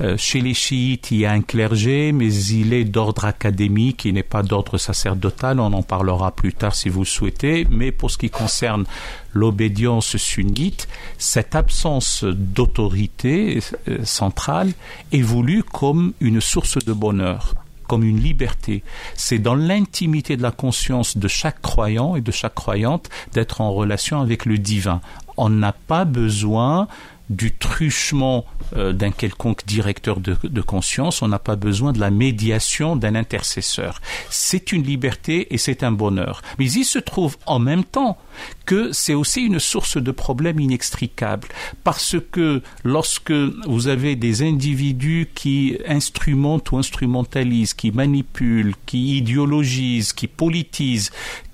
Euh, 0.00 0.16
chez 0.16 0.40
les 0.40 0.54
chiites, 0.54 1.10
il 1.10 1.18
y 1.18 1.26
a 1.26 1.32
un 1.32 1.42
clergé, 1.42 2.12
mais 2.12 2.32
il 2.32 2.72
est 2.72 2.84
d'ordre 2.84 3.24
académique, 3.24 4.04
il 4.04 4.14
n'est 4.14 4.22
pas 4.22 4.42
d'ordre 4.42 4.78
sacerdotal. 4.78 5.60
On 5.60 5.72
en 5.72 5.82
parlera 5.82 6.32
plus 6.32 6.52
tard 6.52 6.74
si 6.74 6.88
vous 6.88 7.00
le 7.00 7.06
souhaitez. 7.06 7.66
Mais 7.70 7.92
pour 7.92 8.10
ce 8.10 8.18
qui 8.18 8.30
concerne 8.30 8.84
l'obédience 9.32 10.16
sunnite, 10.16 10.88
cette 11.18 11.54
absence 11.54 12.24
d'autorité 12.24 13.60
euh, 13.88 14.04
centrale 14.04 14.72
est 15.12 15.22
voulue 15.22 15.62
comme 15.62 16.12
une 16.20 16.40
source 16.40 16.78
de 16.78 16.92
bonheur 16.92 17.54
comme 17.90 18.04
une 18.04 18.20
liberté. 18.20 18.84
C'est 19.16 19.40
dans 19.40 19.56
l'intimité 19.56 20.36
de 20.36 20.42
la 20.42 20.52
conscience 20.52 21.16
de 21.16 21.26
chaque 21.26 21.60
croyant 21.60 22.14
et 22.14 22.20
de 22.20 22.30
chaque 22.30 22.54
croyante 22.54 23.10
d'être 23.32 23.60
en 23.60 23.72
relation 23.72 24.20
avec 24.20 24.44
le 24.44 24.58
divin. 24.58 25.00
On 25.36 25.50
n'a 25.50 25.72
pas 25.72 26.04
besoin 26.04 26.86
du 27.30 27.52
truchement 27.52 28.44
euh, 28.76 28.92
d'un 28.92 29.12
quelconque 29.12 29.64
directeur 29.64 30.20
de, 30.20 30.60
conscience, 30.60 31.22
on 31.22 31.28
n'a 31.28 31.38
pas 31.38 31.56
besoin 31.56 31.92
de 31.92 32.00
la 32.00 32.10
médiation 32.10 32.96
d'un 32.96 33.14
intercesseur. 33.14 34.00
C'est 34.28 34.72
une 34.72 34.82
liberté 34.82 35.54
et 35.54 35.58
c'est 35.58 35.84
un 35.84 35.92
bonheur. 35.92 36.42
Mais 36.58 36.70
il 36.70 36.84
se 36.84 36.98
trouve 36.98 37.38
en 37.46 37.60
même 37.60 37.84
temps 37.84 38.18
que 38.66 38.92
c'est 38.92 39.14
aussi 39.14 39.42
une 39.42 39.60
source 39.60 39.96
de 39.96 40.10
problèmes 40.10 40.60
inextricables. 40.60 41.48
Parce 41.84 42.16
que 42.32 42.62
lorsque 42.84 43.32
vous 43.32 43.88
avez 43.88 44.16
des 44.16 44.42
individus 44.42 45.28
qui 45.34 45.78
instrumentent 45.86 46.72
ou 46.72 46.78
instrumentalisent, 46.78 47.74
qui 47.74 47.92
manipulent, 47.92 48.74
qui 48.86 49.18
idéologisent, 49.18 50.12
qui 50.12 50.26
politisent, 50.26 51.10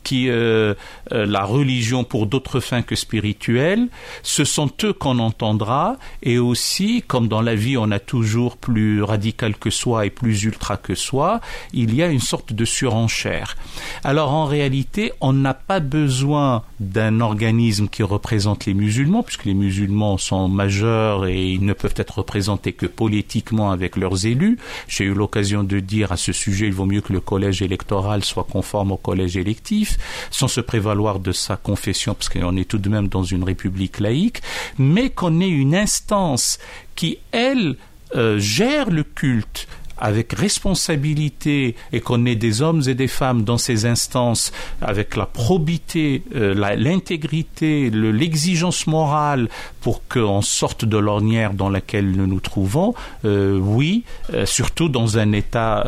qui 0.06 0.28
euh, 0.28 0.74
euh, 1.10 1.26
la 1.26 1.44
religion 1.44 2.04
pour 2.04 2.26
d'autres 2.26 2.60
fins 2.60 2.82
que 2.82 2.94
spirituelles, 2.94 3.88
ce 4.22 4.44
sont 4.44 4.70
eux 4.84 4.92
qu'on 4.92 5.18
entendra 5.18 5.96
et 6.22 6.38
aussi, 6.38 7.02
comme 7.04 7.26
dans 7.26 7.40
la 7.40 7.56
vie 7.56 7.76
on 7.76 7.90
a 7.90 7.98
toujours 7.98 8.56
plus 8.56 9.02
radical 9.02 9.56
que 9.56 9.68
soi 9.68 10.06
et 10.06 10.10
plus 10.10 10.44
ultra 10.44 10.76
que 10.76 10.94
soi, 10.94 11.40
il 11.72 11.92
y 11.92 12.04
a 12.04 12.06
une 12.06 12.20
sorte 12.20 12.52
de 12.52 12.64
surenchère. 12.64 13.56
Alors 14.04 14.32
en 14.32 14.44
réalité, 14.44 15.12
on 15.20 15.32
n'a 15.32 15.54
pas 15.54 15.80
besoin 15.80 16.62
d'un 16.78 17.18
organisme 17.18 17.88
qui 17.88 18.04
représente 18.04 18.64
les 18.64 18.74
musulmans, 18.74 19.24
puisque 19.24 19.44
les 19.44 19.54
musulmans 19.54 20.18
sont 20.18 20.48
majeurs 20.48 21.26
et 21.26 21.46
ils 21.46 21.64
ne 21.64 21.72
peuvent 21.72 21.94
être 21.96 22.18
représentés 22.18 22.74
que 22.74 22.86
politiquement 22.86 23.72
avec 23.72 23.96
leurs 23.96 24.24
élus. 24.24 24.58
J'ai 24.86 25.04
eu 25.04 25.14
l'occasion 25.14 25.64
de 25.64 25.80
dire 25.80 26.12
à 26.12 26.16
ce 26.16 26.32
sujet, 26.32 26.66
il 26.66 26.72
vaut 26.74 26.86
mieux 26.86 27.00
que 27.00 27.12
le 27.12 27.20
collège 27.20 27.60
électoral 27.60 28.22
soit 28.22 28.46
conforme 28.48 28.92
au 28.92 28.96
collège 28.96 29.36
électif 29.36 29.95
sans 30.30 30.48
se 30.48 30.60
prévaloir 30.60 31.18
de 31.20 31.32
sa 31.32 31.56
confession, 31.56 32.14
parce 32.14 32.28
qu'on 32.28 32.56
est 32.56 32.68
tout 32.68 32.78
de 32.78 32.88
même 32.88 33.08
dans 33.08 33.24
une 33.24 33.44
république 33.44 34.00
laïque, 34.00 34.42
mais 34.78 35.10
qu'on 35.10 35.40
ait 35.40 35.48
une 35.48 35.74
instance 35.74 36.58
qui, 36.94 37.18
elle, 37.32 37.76
euh, 38.14 38.38
gère 38.38 38.90
le 38.90 39.02
culte 39.02 39.66
avec 39.98 40.32
responsabilité 40.32 41.74
et 41.92 42.00
qu'on 42.00 42.26
ait 42.26 42.36
des 42.36 42.62
hommes 42.62 42.82
et 42.86 42.94
des 42.94 43.08
femmes 43.08 43.42
dans 43.42 43.58
ces 43.58 43.86
instances 43.86 44.52
avec 44.82 45.16
la 45.16 45.26
probité, 45.26 46.22
euh, 46.34 46.54
l'intégrité, 46.76 47.90
l'exigence 47.90 48.86
morale 48.86 49.48
pour 49.80 50.06
qu'on 50.08 50.42
sorte 50.42 50.84
de 50.84 50.96
l'ornière 50.96 51.54
dans 51.54 51.70
laquelle 51.70 52.10
nous 52.10 52.26
nous 52.26 52.40
trouvons, 52.40 52.94
euh, 53.24 53.58
oui, 53.58 54.04
euh, 54.34 54.44
surtout 54.46 54.88
dans 54.88 55.18
un 55.18 55.32
État 55.32 55.84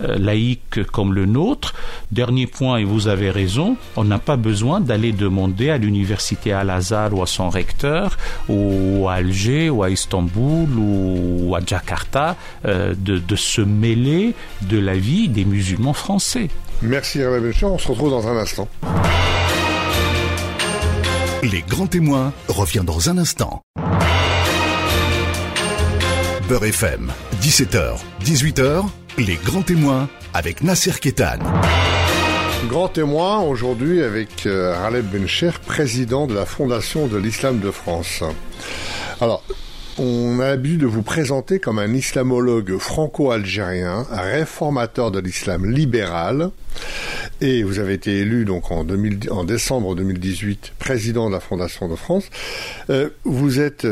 laïque 0.00 0.84
comme 0.84 1.14
le 1.14 1.26
nôtre. 1.26 1.74
Dernier 2.10 2.46
point, 2.46 2.78
et 2.78 2.84
vous 2.84 3.08
avez 3.08 3.30
raison, 3.30 3.76
on 3.96 4.04
n'a 4.04 4.18
pas 4.18 4.36
besoin 4.36 4.80
d'aller 4.80 5.12
demander 5.12 5.70
à 5.70 5.78
l'université 5.78 6.52
Al-Azhar 6.52 7.12
ou 7.14 7.22
à 7.22 7.26
son 7.26 7.50
recteur, 7.50 8.16
ou 8.48 9.06
à 9.08 9.14
Alger, 9.14 9.70
ou 9.70 9.82
à 9.82 9.90
Istanbul, 9.90 10.68
ou 10.78 11.54
à 11.54 11.60
Jakarta, 11.64 12.36
de 12.64 13.19
de 13.26 13.36
se 13.36 13.60
mêler 13.60 14.34
de 14.62 14.78
la 14.78 14.94
vie 14.94 15.28
des 15.28 15.44
musulmans 15.44 15.92
français. 15.92 16.48
Merci 16.82 17.20
Hervé 17.20 17.40
Bécher, 17.40 17.66
on 17.66 17.78
se 17.78 17.88
retrouve 17.88 18.10
dans 18.10 18.26
un 18.28 18.36
instant. 18.36 18.68
Les 21.42 21.62
grands 21.62 21.86
témoins 21.86 22.32
revient 22.48 22.82
dans 22.84 23.08
un 23.08 23.18
instant. 23.18 23.62
Beurre 26.48 26.64
FM, 26.64 27.12
17h, 27.40 27.96
18h, 28.24 28.84
les 29.18 29.36
grands 29.36 29.62
témoins 29.62 30.08
avec 30.34 30.62
Nasser 30.62 30.92
Kétan. 31.00 31.38
Grand 32.68 32.88
témoin 32.88 33.38
aujourd'hui 33.40 34.02
avec 34.02 34.46
euh, 34.46 34.74
Raleb 34.76 35.06
Bencher, 35.06 35.52
président 35.64 36.26
de 36.26 36.34
la 36.34 36.44
Fondation 36.44 37.06
de 37.06 37.16
l'Islam 37.16 37.58
de 37.58 37.70
France. 37.70 38.22
Alors, 39.20 39.42
on 40.00 40.40
a 40.40 40.48
l'habitude 40.48 40.80
de 40.80 40.86
vous 40.86 41.02
présenter 41.02 41.58
comme 41.58 41.78
un 41.78 41.92
islamologue 41.92 42.78
franco-algérien, 42.78 44.06
réformateur 44.10 45.10
de 45.10 45.20
l'islam 45.20 45.70
libéral, 45.70 46.50
et 47.42 47.62
vous 47.62 47.78
avez 47.78 47.94
été 47.94 48.20
élu 48.20 48.46
donc 48.46 48.70
en, 48.70 48.84
décembre 49.44 49.94
2018 49.94 50.72
président 50.78 51.28
de 51.28 51.34
la 51.34 51.40
Fondation 51.40 51.86
de 51.86 51.96
France. 51.96 52.24
Euh, 52.88 53.10
vous 53.24 53.60
êtes 53.60 53.86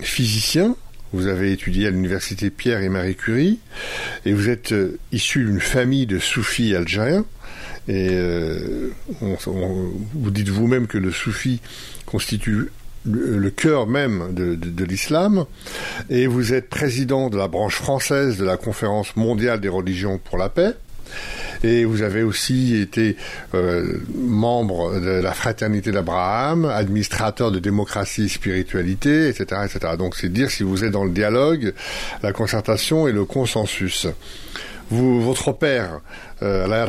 physicien, 0.00 0.76
vous 1.14 1.26
avez 1.26 1.52
étudié 1.52 1.86
à 1.86 1.90
l'université 1.90 2.50
Pierre 2.50 2.82
et 2.82 2.90
Marie 2.90 3.16
Curie, 3.16 3.58
et 4.26 4.34
vous 4.34 4.50
êtes 4.50 4.72
euh, 4.72 4.98
issu 5.10 5.44
d'une 5.44 5.60
famille 5.60 6.06
de 6.06 6.18
soufis 6.18 6.74
algériens. 6.74 7.24
Et 7.88 8.10
euh, 8.10 8.90
vous 9.20 10.30
dites 10.30 10.48
vous-même 10.50 10.86
que 10.86 10.98
le 10.98 11.12
soufi 11.12 11.60
constitue 12.04 12.68
le, 13.06 13.50
cœur 13.50 13.86
même 13.86 14.34
de, 14.34 14.84
l'islam, 14.84 15.46
et 16.10 16.26
vous 16.26 16.52
êtes 16.52 16.68
président 16.68 17.30
de 17.30 17.36
la 17.36 17.48
branche 17.48 17.76
française 17.76 18.36
de 18.38 18.44
la 18.44 18.56
conférence 18.56 19.16
mondiale 19.16 19.60
des 19.60 19.68
religions 19.68 20.18
pour 20.22 20.38
la 20.38 20.48
paix. 20.48 20.74
Et 21.62 21.84
vous 21.84 22.02
avez 22.02 22.22
aussi 22.22 22.76
été 22.76 23.16
euh, 23.54 24.00
membre 24.14 25.00
de 25.00 25.22
la 25.22 25.32
fraternité 25.32 25.92
d'Abraham, 25.92 26.64
administrateur 26.66 27.50
de 27.50 27.58
démocratie 27.58 28.24
et 28.24 28.28
spiritualité, 28.28 29.28
etc., 29.28 29.62
etc. 29.64 29.94
Donc 29.96 30.16
c'est 30.16 30.28
dire 30.28 30.50
si 30.50 30.64
vous 30.64 30.84
êtes 30.84 30.90
dans 30.90 31.04
le 31.04 31.12
dialogue, 31.12 31.72
la 32.22 32.32
concertation 32.32 33.08
et 33.08 33.12
le 33.12 33.24
consensus. 33.24 34.06
Vous, 34.90 35.20
votre 35.20 35.52
père, 35.52 36.00
euh, 36.42 36.86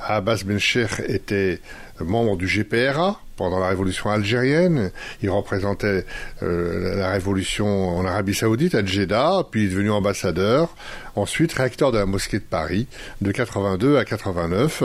Abbas 0.00 0.42
Ben 0.44 0.58
Sheikh, 0.58 1.00
était 1.08 1.60
membre 2.00 2.36
du 2.36 2.46
GPRA, 2.46 3.20
pendant 3.36 3.58
la 3.58 3.68
révolution 3.68 4.10
algérienne. 4.10 4.90
Il 5.22 5.30
représentait 5.30 6.04
euh, 6.42 6.96
la 6.96 7.10
révolution 7.10 7.96
en 7.96 8.04
Arabie 8.04 8.34
Saoudite 8.34 8.74
à 8.74 8.84
Jeddah, 8.84 9.46
puis 9.50 9.66
est 9.66 9.68
devenu 9.68 9.90
ambassadeur. 9.90 10.74
Ensuite, 11.14 11.52
recteur 11.52 11.92
de 11.92 11.98
la 11.98 12.06
mosquée 12.06 12.38
de 12.38 12.44
Paris 12.44 12.86
de 13.20 13.30
82 13.32 13.96
à 13.98 14.04
89. 14.04 14.82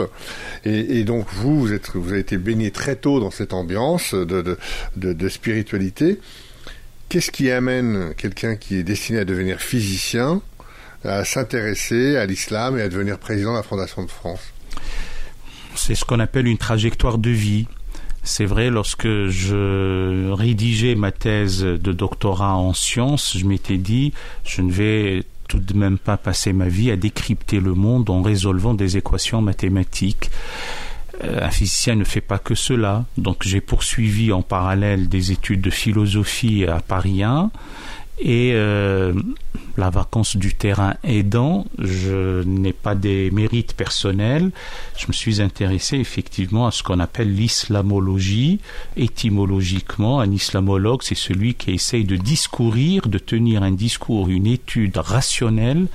Et, 0.64 1.04
donc 1.04 1.26
vous, 1.32 1.60
vous, 1.60 1.72
êtes, 1.72 1.90
vous 1.94 2.10
avez 2.10 2.20
été 2.20 2.36
baigné 2.38 2.70
très 2.70 2.96
tôt 2.96 3.20
dans 3.20 3.30
cette 3.30 3.52
ambiance 3.52 4.14
de 4.14 5.28
spiritualité. 5.28 6.18
Qu'est-ce 7.12 7.30
qui 7.30 7.50
amène 7.50 8.14
quelqu'un 8.16 8.56
qui 8.56 8.76
est 8.76 8.82
destiné 8.82 9.18
à 9.18 9.26
devenir 9.26 9.60
physicien 9.60 10.40
à 11.04 11.26
s'intéresser 11.26 12.16
à 12.16 12.24
l'islam 12.24 12.78
et 12.78 12.80
à 12.80 12.88
devenir 12.88 13.18
président 13.18 13.52
de 13.52 13.56
la 13.58 13.62
Fondation 13.62 14.02
de 14.02 14.10
France? 14.10 14.40
C'est 15.74 15.94
ce 15.94 16.06
qu'on 16.06 16.20
appelle 16.20 16.46
une 16.46 16.56
trajectoire 16.56 17.18
de 17.18 17.28
vie. 17.28 17.66
C'est 18.24 18.44
vrai, 18.44 18.70
lorsque 18.70 19.26
je 19.26 20.30
rédigeais 20.30 20.94
ma 20.94 21.10
thèse 21.10 21.62
de 21.62 21.92
doctorat 21.92 22.56
en 22.56 22.72
sciences, 22.72 23.36
je 23.36 23.44
m'étais 23.46 23.78
dit, 23.78 24.12
je 24.44 24.62
ne 24.62 24.70
vais 24.70 25.24
tout 25.48 25.58
de 25.58 25.74
même 25.74 25.98
pas 25.98 26.16
passer 26.16 26.52
ma 26.52 26.68
vie 26.68 26.90
à 26.90 26.96
décrypter 26.96 27.60
le 27.60 27.74
monde 27.74 28.08
en 28.10 28.22
résolvant 28.22 28.74
des 28.74 28.96
équations 28.96 29.42
mathématiques. 29.42 30.30
Euh, 31.24 31.44
un 31.44 31.50
physicien 31.50 31.94
ne 31.94 32.04
fait 32.04 32.20
pas 32.20 32.38
que 32.38 32.54
cela. 32.54 33.04
Donc 33.18 33.42
j'ai 33.42 33.60
poursuivi 33.60 34.32
en 34.32 34.42
parallèle 34.42 35.08
des 35.08 35.32
études 35.32 35.60
de 35.60 35.70
philosophie 35.70 36.64
à 36.64 36.80
Paris 36.80 37.22
1 37.22 37.50
et 38.18 38.52
euh, 38.54 39.14
la 39.76 39.90
vacance 39.90 40.36
du 40.36 40.54
terrain 40.54 40.94
aidant, 41.02 41.66
je 41.78 42.42
n'ai 42.44 42.72
pas 42.72 42.94
des 42.94 43.30
mérites 43.30 43.72
personnels. 43.74 44.50
Je 44.96 45.06
me 45.08 45.12
suis 45.12 45.40
intéressé 45.40 45.96
effectivement 45.96 46.66
à 46.66 46.70
ce 46.70 46.82
qu'on 46.82 47.00
appelle 47.00 47.34
l'islamologie. 47.34 48.60
Étymologiquement, 48.96 50.20
un 50.20 50.30
islamologue, 50.30 51.02
c'est 51.02 51.16
celui 51.16 51.54
qui 51.54 51.72
essaye 51.72 52.04
de 52.04 52.16
discourir, 52.16 53.08
de 53.08 53.18
tenir 53.18 53.62
un 53.62 53.72
discours, 53.72 54.28
une 54.28 54.46
étude 54.46 54.98
rationnelle, 54.98 55.86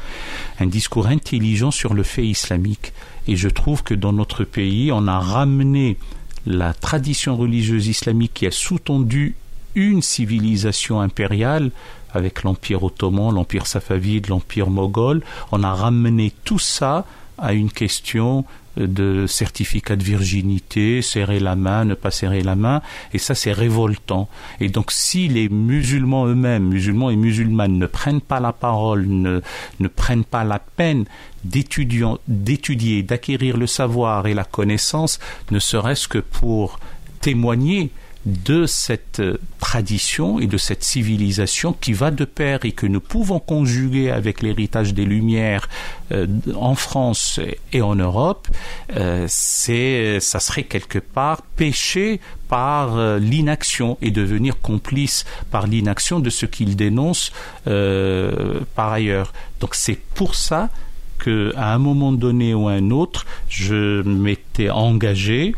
un 0.59 0.67
discours 0.67 1.07
intelligent 1.07 1.71
sur 1.71 1.93
le 1.93 2.03
fait 2.03 2.25
islamique. 2.25 2.93
Et 3.27 3.35
je 3.35 3.49
trouve 3.49 3.83
que 3.83 3.93
dans 3.93 4.13
notre 4.13 4.43
pays, 4.43 4.91
on 4.91 5.07
a 5.07 5.19
ramené 5.19 5.97
la 6.45 6.73
tradition 6.73 7.37
religieuse 7.37 7.87
islamique 7.87 8.33
qui 8.33 8.47
a 8.47 8.51
sous-tendu 8.51 9.35
une 9.75 10.01
civilisation 10.01 10.99
impériale 10.99 11.71
avec 12.17 12.43
l'Empire 12.43 12.83
ottoman, 12.83 13.33
l'Empire 13.33 13.67
safavide, 13.67 14.27
l'Empire 14.27 14.69
moghol. 14.69 15.21
On 15.51 15.63
a 15.63 15.73
ramené 15.73 16.33
tout 16.43 16.59
ça 16.59 17.05
à 17.37 17.53
une 17.53 17.71
question 17.71 18.45
de 18.77 19.25
certificat 19.27 19.95
de 19.95 20.03
virginité, 20.03 21.01
serrer 21.01 21.39
la 21.39 21.55
main, 21.55 21.85
ne 21.85 21.95
pas 21.95 22.11
serrer 22.11 22.41
la 22.41 22.55
main, 22.55 22.81
et 23.13 23.17
ça 23.17 23.35
c'est 23.35 23.51
révoltant. 23.51 24.29
Et 24.59 24.69
donc 24.69 24.91
si 24.91 25.27
les 25.27 25.49
musulmans 25.49 26.27
eux-mêmes, 26.27 26.67
musulmans 26.67 27.09
et 27.09 27.15
musulmanes, 27.15 27.77
ne 27.77 27.87
prennent 27.87 28.21
pas 28.21 28.39
la 28.39 28.53
parole, 28.53 29.07
ne, 29.07 29.41
ne 29.79 29.87
prennent 29.87 30.23
pas 30.23 30.43
la 30.43 30.59
peine 30.59 31.05
d'étudier, 31.43 33.03
d'acquérir 33.03 33.57
le 33.57 33.67
savoir 33.67 34.27
et 34.27 34.33
la 34.33 34.43
connaissance, 34.43 35.19
ne 35.51 35.59
serait-ce 35.59 36.07
que 36.07 36.19
pour 36.19 36.79
témoigner 37.21 37.91
de 38.25 38.65
cette 38.65 39.19
euh, 39.19 39.39
tradition 39.59 40.39
et 40.39 40.47
de 40.47 40.57
cette 40.57 40.83
civilisation 40.83 41.73
qui 41.73 41.93
va 41.93 42.11
de 42.11 42.25
pair 42.25 42.59
et 42.63 42.71
que 42.71 42.85
nous 42.85 42.99
pouvons 42.99 43.39
conjuguer 43.39 44.11
avec 44.11 44.41
l'héritage 44.41 44.93
des 44.93 45.05
Lumières 45.05 45.69
euh, 46.11 46.27
en 46.55 46.75
France 46.75 47.39
et 47.71 47.81
en 47.81 47.95
Europe, 47.95 48.47
euh, 48.95 49.25
c'est, 49.27 50.19
ça 50.19 50.39
serait 50.39 50.63
quelque 50.63 50.99
part 50.99 51.41
péché 51.41 52.19
par 52.49 53.17
l'inaction 53.17 53.97
et 54.01 54.09
devenir 54.09 54.59
complice 54.61 55.25
par 55.51 55.67
l'inaction 55.67 56.21
de 56.21 56.29
ce 56.29 56.45
qu'il 56.45 56.77
dénonce 56.77 57.33
par 57.65 58.93
ailleurs. 58.93 59.33
Donc 59.59 59.75
c'est 59.75 59.99
pour 60.15 60.35
ça 60.35 60.69
que 61.17 61.53
à 61.57 61.73
un 61.73 61.77
moment 61.77 62.13
donné 62.13 62.53
ou 62.53 62.69
à 62.69 62.73
un 62.73 62.91
autre, 62.91 63.25
je 63.49 64.01
m'étais 64.03 64.69
engagé 64.69 65.55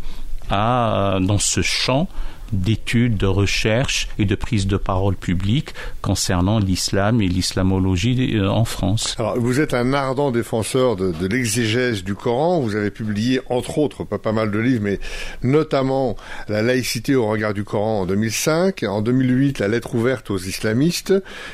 à, 0.50 1.20
dans 1.22 1.38
ce 1.38 1.62
champ 1.62 2.08
d'études, 2.52 3.18
de 3.18 3.26
recherche 3.26 4.08
et 4.18 4.26
de 4.26 4.36
prise 4.36 4.68
de 4.68 4.78
parole 4.78 5.16
publique 5.16 5.74
concernant 6.02 6.60
l'islam 6.60 7.22
et 7.22 7.28
l'islamologie 7.28 8.38
euh, 8.38 8.50
en 8.50 8.66
France. 8.66 9.16
Alors, 9.20 9.40
vous 9.40 9.60
êtes 9.60 9.74
un 9.74 9.94
ardent 9.94 10.32
défenseur 10.32 10.96
de, 10.96 11.28
l'exégèse 11.28 12.04
du 12.04 12.16
Coran. 12.16 12.60
Vous 12.60 12.76
avez 12.76 12.92
publié, 12.92 13.42
entre 13.50 13.78
autres, 13.78 14.04
pas, 14.04 14.18
pas 14.18 14.32
mal 14.32 14.52
de 14.52 14.60
livres, 14.60 14.84
mais 14.84 15.00
notamment 15.44 16.16
La 16.48 16.62
laïcité 16.62 17.16
au 17.16 17.28
regard 17.28 17.54
du 17.54 17.64
Coran 17.64 18.02
en 18.02 18.06
2005, 18.06 18.84
en 18.84 19.02
2008, 19.02 19.60
La 19.60 19.68
lettre 19.68 19.96
ouverte 19.96 20.30
aux 20.32 20.38
islamistes, 20.38 21.14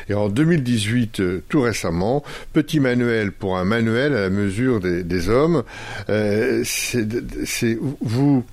et 0.10 0.14
en 0.14 0.30
2018, 0.30 1.20
euh, 1.20 1.44
tout 1.50 1.62
récemment, 1.62 2.24
Petit 2.54 2.80
manuel 2.80 3.32
pour 3.32 3.58
un 3.58 3.66
manuel 3.66 4.16
à 4.16 4.22
la 4.22 4.30
mesure 4.30 4.80
des, 4.80 5.30
hommes. 5.30 5.64
Euh, 6.10 6.64
c'est 6.64 7.78
vous 8.02 8.44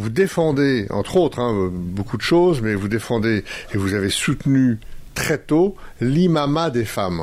vous 0.00 0.10
défendez, 0.10 0.86
entre 0.90 1.16
autres, 1.16 1.38
hein, 1.38 1.70
beaucoup 1.72 2.16
de 2.16 2.22
choses, 2.22 2.60
mais 2.62 2.74
vous 2.74 2.88
défendez 2.88 3.44
et 3.72 3.76
vous 3.76 3.94
avez 3.94 4.10
soutenu 4.10 4.78
très 5.14 5.38
tôt 5.38 5.76
l'imama 6.00 6.70
des 6.70 6.84
femmes. 6.84 7.22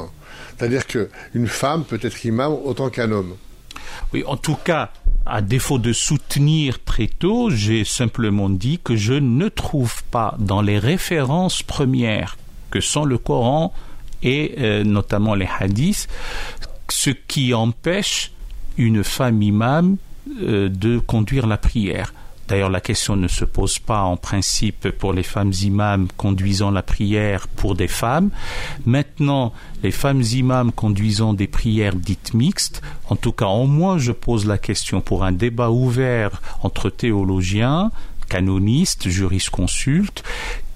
C'est-à-dire 0.57 0.85
qu'une 0.85 1.47
femme 1.47 1.83
peut 1.83 1.99
être 2.01 2.23
imam 2.25 2.53
autant 2.63 2.89
qu'un 2.89 3.11
homme. 3.11 3.35
Oui, 4.13 4.23
en 4.25 4.37
tout 4.37 4.55
cas, 4.55 4.91
à 5.25 5.41
défaut 5.41 5.79
de 5.79 5.91
soutenir 5.91 6.83
très 6.83 7.07
tôt, 7.07 7.49
j'ai 7.49 7.83
simplement 7.83 8.49
dit 8.49 8.79
que 8.83 8.95
je 8.95 9.13
ne 9.13 9.49
trouve 9.49 10.03
pas 10.05 10.35
dans 10.39 10.61
les 10.61 10.79
références 10.79 11.63
premières 11.63 12.37
que 12.69 12.79
sont 12.79 13.05
le 13.05 13.17
Coran 13.17 13.73
et 14.23 14.55
euh, 14.59 14.83
notamment 14.83 15.35
les 15.35 15.47
hadiths 15.59 16.07
ce 16.89 17.09
qui 17.09 17.53
empêche 17.53 18.31
une 18.77 19.03
femme 19.03 19.41
imam 19.41 19.97
euh, 20.41 20.69
de 20.69 20.99
conduire 20.99 21.47
la 21.47 21.57
prière. 21.57 22.13
D'ailleurs, 22.47 22.69
la 22.69 22.79
question 22.79 23.15
ne 23.15 23.27
se 23.27 23.43
pose 23.43 23.77
pas 23.77 24.03
en 24.03 24.15
principe 24.15 24.89
pour 24.91 25.11
les 25.11 25.23
femmes 25.23 25.51
imams 25.63 26.07
conduisant 26.15 26.71
la 26.71 26.81
prière 26.81 27.47
pour 27.47 27.75
des 27.75 27.89
femmes. 27.89 28.29
Maintenant, 28.85 29.53
les 29.83 29.91
femmes 29.91 30.21
imams 30.21 30.71
conduisant 30.71 31.33
des 31.33 31.47
prières 31.47 31.95
dites 31.95 32.33
mixtes, 32.33 32.81
en 33.09 33.17
tout 33.17 33.33
cas, 33.33 33.47
au 33.47 33.67
moins 33.67 33.97
je 33.97 34.13
pose 34.13 34.45
la 34.45 34.57
question 34.57 35.01
pour 35.01 35.25
un 35.25 35.33
débat 35.33 35.71
ouvert 35.71 36.41
entre 36.63 36.89
théologiens, 36.89 37.91
canonistes, 38.29 39.09
jurisconsultes, 39.09 40.23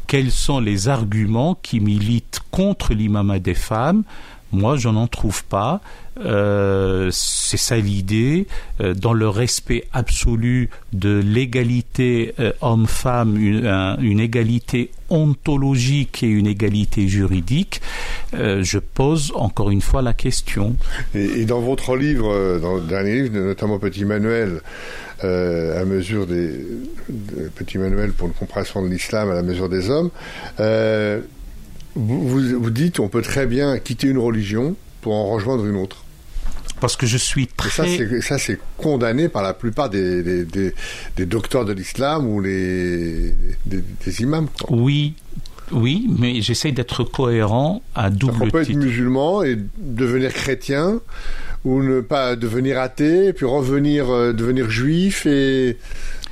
quels 0.07 0.31
sont 0.31 0.59
les 0.59 0.89
arguments 0.89 1.57
qui 1.61 1.79
militent 1.79 2.41
contre 2.51 2.93
l'imam 2.93 3.39
des 3.39 3.53
femmes 3.53 4.03
moi, 4.51 4.75
je 4.75 4.89
n'en 4.89 5.07
trouve 5.07 5.43
pas. 5.45 5.81
Euh, 6.19 7.09
c'est 7.11 7.57
ça 7.57 7.77
l'idée, 7.77 8.47
euh, 8.81 8.93
dans 8.93 9.13
le 9.13 9.29
respect 9.29 9.85
absolu 9.93 10.69
de 10.91 11.21
l'égalité 11.23 12.33
euh, 12.39 12.51
homme-femme, 12.61 13.37
une, 13.37 14.19
égalité 14.19 14.91
ontologique 15.09 16.21
et 16.23 16.27
une 16.27 16.47
égalité 16.47 17.07
juridique, 17.07 17.81
je 18.33 18.77
pose 18.77 19.31
encore 19.35 19.71
une 19.71 19.81
fois 19.81 20.01
la 20.01 20.13
question. 20.13 20.75
Et, 21.15 21.45
dans 21.45 21.59
votre 21.59 21.95
livre, 21.95 22.59
dans 22.59 22.75
le 22.75 22.81
dernier 22.81 23.23
livre, 23.23 23.39
notamment 23.39 23.79
Petit 23.79 24.05
Manuel, 24.05 24.61
à 25.21 25.85
mesure 25.85 26.27
des 26.27 26.65
Petit 27.55 27.77
Manuel 27.77 28.11
pour 28.11 28.27
une 28.27 28.33
compréhension 28.33 28.83
de 28.83 28.87
l'islam 28.87 29.29
à 29.31 29.33
la 29.33 29.43
mesure 29.43 29.69
des 29.69 29.89
hommes, 29.89 30.11
Vous, 31.95 32.27
vous, 32.27 32.59
vous 32.61 32.69
dites 32.69 32.99
on 32.99 33.07
peut 33.07 33.21
très 33.21 33.45
bien 33.45 33.77
quitter 33.79 34.07
une 34.07 34.17
religion 34.17 34.75
pour 35.01 35.13
en 35.13 35.31
rejoindre 35.31 35.65
une 35.65 35.75
autre. 35.75 36.03
Parce 36.79 36.95
que 36.95 37.05
je 37.05 37.17
suis 37.17 37.47
très... 37.47 38.21
ça, 38.21 38.39
c'est 38.39 38.59
condamné 38.77 39.29
par 39.29 39.43
la 39.43 39.53
plupart 39.53 39.89
des, 39.89 40.23
des, 40.23 40.45
des, 40.45 40.73
des 41.15 41.25
docteurs 41.27 41.63
de 41.63 41.73
l'islam 41.73 42.27
ou 42.27 42.41
les, 42.41 43.35
des, 43.65 44.21
imams. 44.21 44.47
Quoi. 44.47 44.75
Oui, 44.75 45.13
oui, 45.71 46.07
mais 46.17 46.41
j'essaie 46.41 46.71
d'être 46.71 47.03
cohérent 47.03 47.83
à 47.93 48.09
double 48.09 48.33
titre. 48.33 48.45
On 48.45 48.49
peut 48.49 48.61
être 48.61 48.73
musulman 48.73 49.43
et 49.43 49.59
devenir 49.77 50.33
chrétien, 50.33 51.01
ou 51.63 51.83
ne 51.83 52.01
pas 52.01 52.35
devenir 52.35 52.79
athée, 52.79 53.33
puis 53.33 53.45
revenir 53.45 54.09
euh, 54.09 54.33
devenir 54.33 54.69
juif. 54.69 55.25
Et 55.27 55.77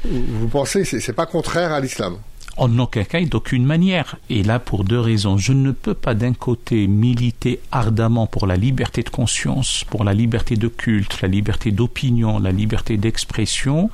vous 0.04 0.48
pensez 0.48 0.84
c'est 0.84 1.13
pas 1.13 1.26
contraire 1.26 1.72
à 1.72 1.80
l'islam? 1.80 2.17
En 2.60 2.78
aucun 2.78 3.04
cas 3.04 3.19
et 3.19 3.26
d'aucune 3.26 3.65
manière. 3.65 4.17
Et 4.30 4.43
là, 4.43 4.60
pour 4.60 4.84
deux 4.84 5.00
raisons. 5.00 5.38
Je 5.38 5.54
ne 5.54 5.72
peux 5.72 5.93
pas 5.93 6.13
d'un 6.13 6.34
côté 6.34 6.88
militer 6.88 7.60
ardemment 7.72 8.28
pour 8.28 8.45
la 8.45 8.58
liberté 8.58 9.02
de 9.02 9.10
conscience, 9.10 9.84
pour 9.89 10.04
la 10.04 10.13
liberté 10.13 10.56
de 10.56 10.67
culte, 10.67 11.22
la 11.22 11.28
liberté 11.28 11.72
d'opinion, 11.72 12.39
la 12.39 12.52
liberté 12.52 12.98
d'expression, 12.98 13.89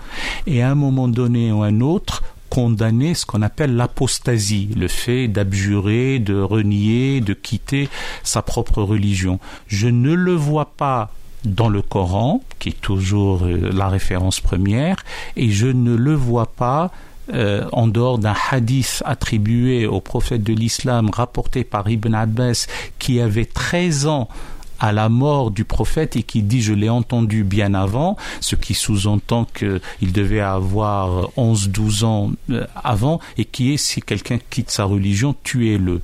et 0.48 0.62
à 0.62 0.72
un 0.72 0.76
moment 0.76 1.08
donné 1.08 1.52
ou 1.52 1.62
un 1.64 1.80
autre, 1.80 2.24
condamner 2.50 3.14
ce 3.14 3.26
qu'on 3.26 3.42
appelle 3.42 3.76
l'apostasie, 3.76 4.70
le 4.78 4.88
fait 4.88 5.28
d'abjurer, 5.28 6.20
de 6.20 6.40
renier, 6.40 7.22
de 7.22 7.34
quitter 7.34 7.90
sa 8.24 8.42
propre 8.42 8.82
religion. 8.82 9.40
Je 9.68 9.88
ne 9.88 10.14
le 10.14 10.34
vois 10.34 10.72
pas 10.78 11.12
dans 11.44 11.70
le 11.70 11.82
Coran, 11.82 12.44
qui 12.60 12.70
est 12.70 12.82
toujours 12.82 13.44
euh, 13.44 13.72
la 13.72 13.88
référence 13.88 14.40
première, 14.40 15.04
et 15.36 15.52
je 15.52 15.68
ne 15.68 15.96
le 15.96 16.14
vois 16.14 16.48
pas 16.48 16.92
euh, 17.34 17.66
en 17.72 17.88
dehors 17.88 18.20
d'un 18.20 18.36
hadith 18.52 19.02
attribué 19.06 19.88
au 19.88 20.02
prophète 20.02 20.44
de 20.44 20.54
l'islam 20.54 21.10
rapporté 21.12 21.64
par 21.64 21.90
Ibn 21.90 22.14
Abbas 22.14 22.68
qui 23.00 23.20
avait 23.20 23.46
13 23.46 24.08
ans 24.08 24.30
à 24.80 24.92
la 24.92 25.10
mort 25.10 25.52
du 25.52 25.66
prophète 25.66 26.16
et 26.16 26.24
qui 26.24 26.42
dit 26.42 26.62
je 26.62 26.74
l'ai 26.74 26.90
entendu 26.90 27.44
bien 27.44 27.74
avant, 27.74 28.18
ce 28.42 28.56
qui 28.56 28.74
sous-entend 28.74 29.46
qu'il 29.46 30.12
devait 30.12 30.40
avoir 30.40 31.30
11-12 31.38 32.06
ans 32.06 32.32
euh, 32.50 32.66
avant 32.84 33.20
et 33.38 33.46
qui 33.46 33.74
est 33.74 33.78
si 33.78 34.02
quelqu'un 34.02 34.38
quitte 34.50 34.72
sa 34.72 34.84
religion, 34.86 35.36
tuez-le. 35.44 36.02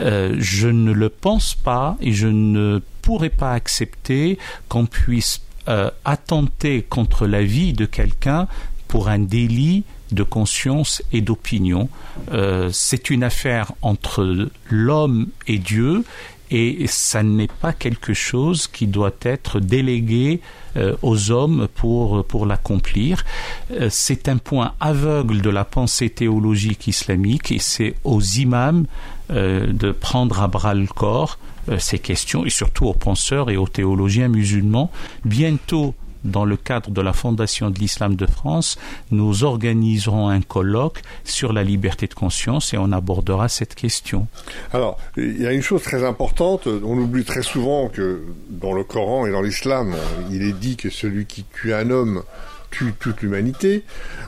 Euh, 0.00 0.36
je 0.38 0.68
ne 0.68 0.92
le 0.92 1.08
pense 1.08 1.54
pas 1.54 1.96
et 2.00 2.12
je 2.12 2.28
ne 2.28 2.80
pourrais 3.02 3.30
pas 3.30 3.52
accepter 3.52 4.38
qu'on 4.68 4.86
puisse 4.86 5.40
euh, 5.68 5.90
attenter 6.04 6.82
contre 6.82 7.26
la 7.26 7.42
vie 7.42 7.72
de 7.72 7.84
quelqu'un 7.84 8.48
pour 8.90 9.08
un 9.08 9.20
délit 9.20 9.84
de 10.10 10.24
conscience 10.24 11.00
et 11.12 11.20
d'opinion. 11.20 11.88
Euh, 12.32 12.70
c'est 12.72 13.08
une 13.08 13.22
affaire 13.22 13.70
entre 13.82 14.48
l'homme 14.68 15.28
et 15.46 15.58
Dieu 15.58 16.04
et 16.50 16.88
ça 16.88 17.22
n'est 17.22 17.46
pas 17.46 17.72
quelque 17.72 18.12
chose 18.14 18.66
qui 18.66 18.88
doit 18.88 19.14
être 19.22 19.60
délégué 19.60 20.40
euh, 20.76 20.96
aux 21.02 21.30
hommes 21.30 21.68
pour, 21.76 22.24
pour 22.24 22.46
l'accomplir. 22.46 23.24
Euh, 23.70 23.86
c'est 23.92 24.28
un 24.28 24.38
point 24.38 24.74
aveugle 24.80 25.40
de 25.40 25.50
la 25.50 25.64
pensée 25.64 26.10
théologique 26.10 26.88
islamique 26.88 27.52
et 27.52 27.60
c'est 27.60 27.94
aux 28.02 28.20
imams 28.20 28.86
de 29.28 29.92
prendre 29.92 30.42
à 30.42 30.48
bras 30.48 30.74
le 30.74 30.88
corps 30.88 31.38
ces 31.78 32.00
questions 32.00 32.44
et 32.44 32.50
surtout 32.50 32.86
aux 32.86 32.94
penseurs 32.94 33.48
et 33.48 33.56
aux 33.56 33.68
théologiens 33.68 34.26
musulmans. 34.26 34.90
Bientôt, 35.24 35.94
dans 36.24 36.44
le 36.44 36.56
cadre 36.56 36.90
de 36.90 37.00
la 37.00 37.12
Fondation 37.12 37.70
de 37.70 37.78
l'Islam 37.78 38.16
de 38.16 38.26
France, 38.26 38.78
nous 39.10 39.44
organiserons 39.44 40.28
un 40.28 40.40
colloque 40.40 41.02
sur 41.24 41.52
la 41.52 41.62
liberté 41.62 42.06
de 42.06 42.14
conscience 42.14 42.74
et 42.74 42.78
on 42.78 42.92
abordera 42.92 43.48
cette 43.48 43.74
question. 43.74 44.26
Alors, 44.72 44.98
il 45.16 45.40
y 45.40 45.46
a 45.46 45.52
une 45.52 45.62
chose 45.62 45.82
très 45.82 46.04
importante, 46.04 46.66
on 46.66 46.98
oublie 46.98 47.24
très 47.24 47.42
souvent 47.42 47.88
que 47.88 48.22
dans 48.48 48.72
le 48.72 48.84
Coran 48.84 49.26
et 49.26 49.32
dans 49.32 49.42
l'islam, 49.42 49.94
il 50.30 50.42
est 50.42 50.52
dit 50.52 50.76
que 50.76 50.90
celui 50.90 51.26
qui 51.26 51.44
tue 51.44 51.74
un 51.74 51.90
homme 51.90 52.22
tue 52.70 52.92
toute 52.98 53.22
l'humanité. 53.22 53.84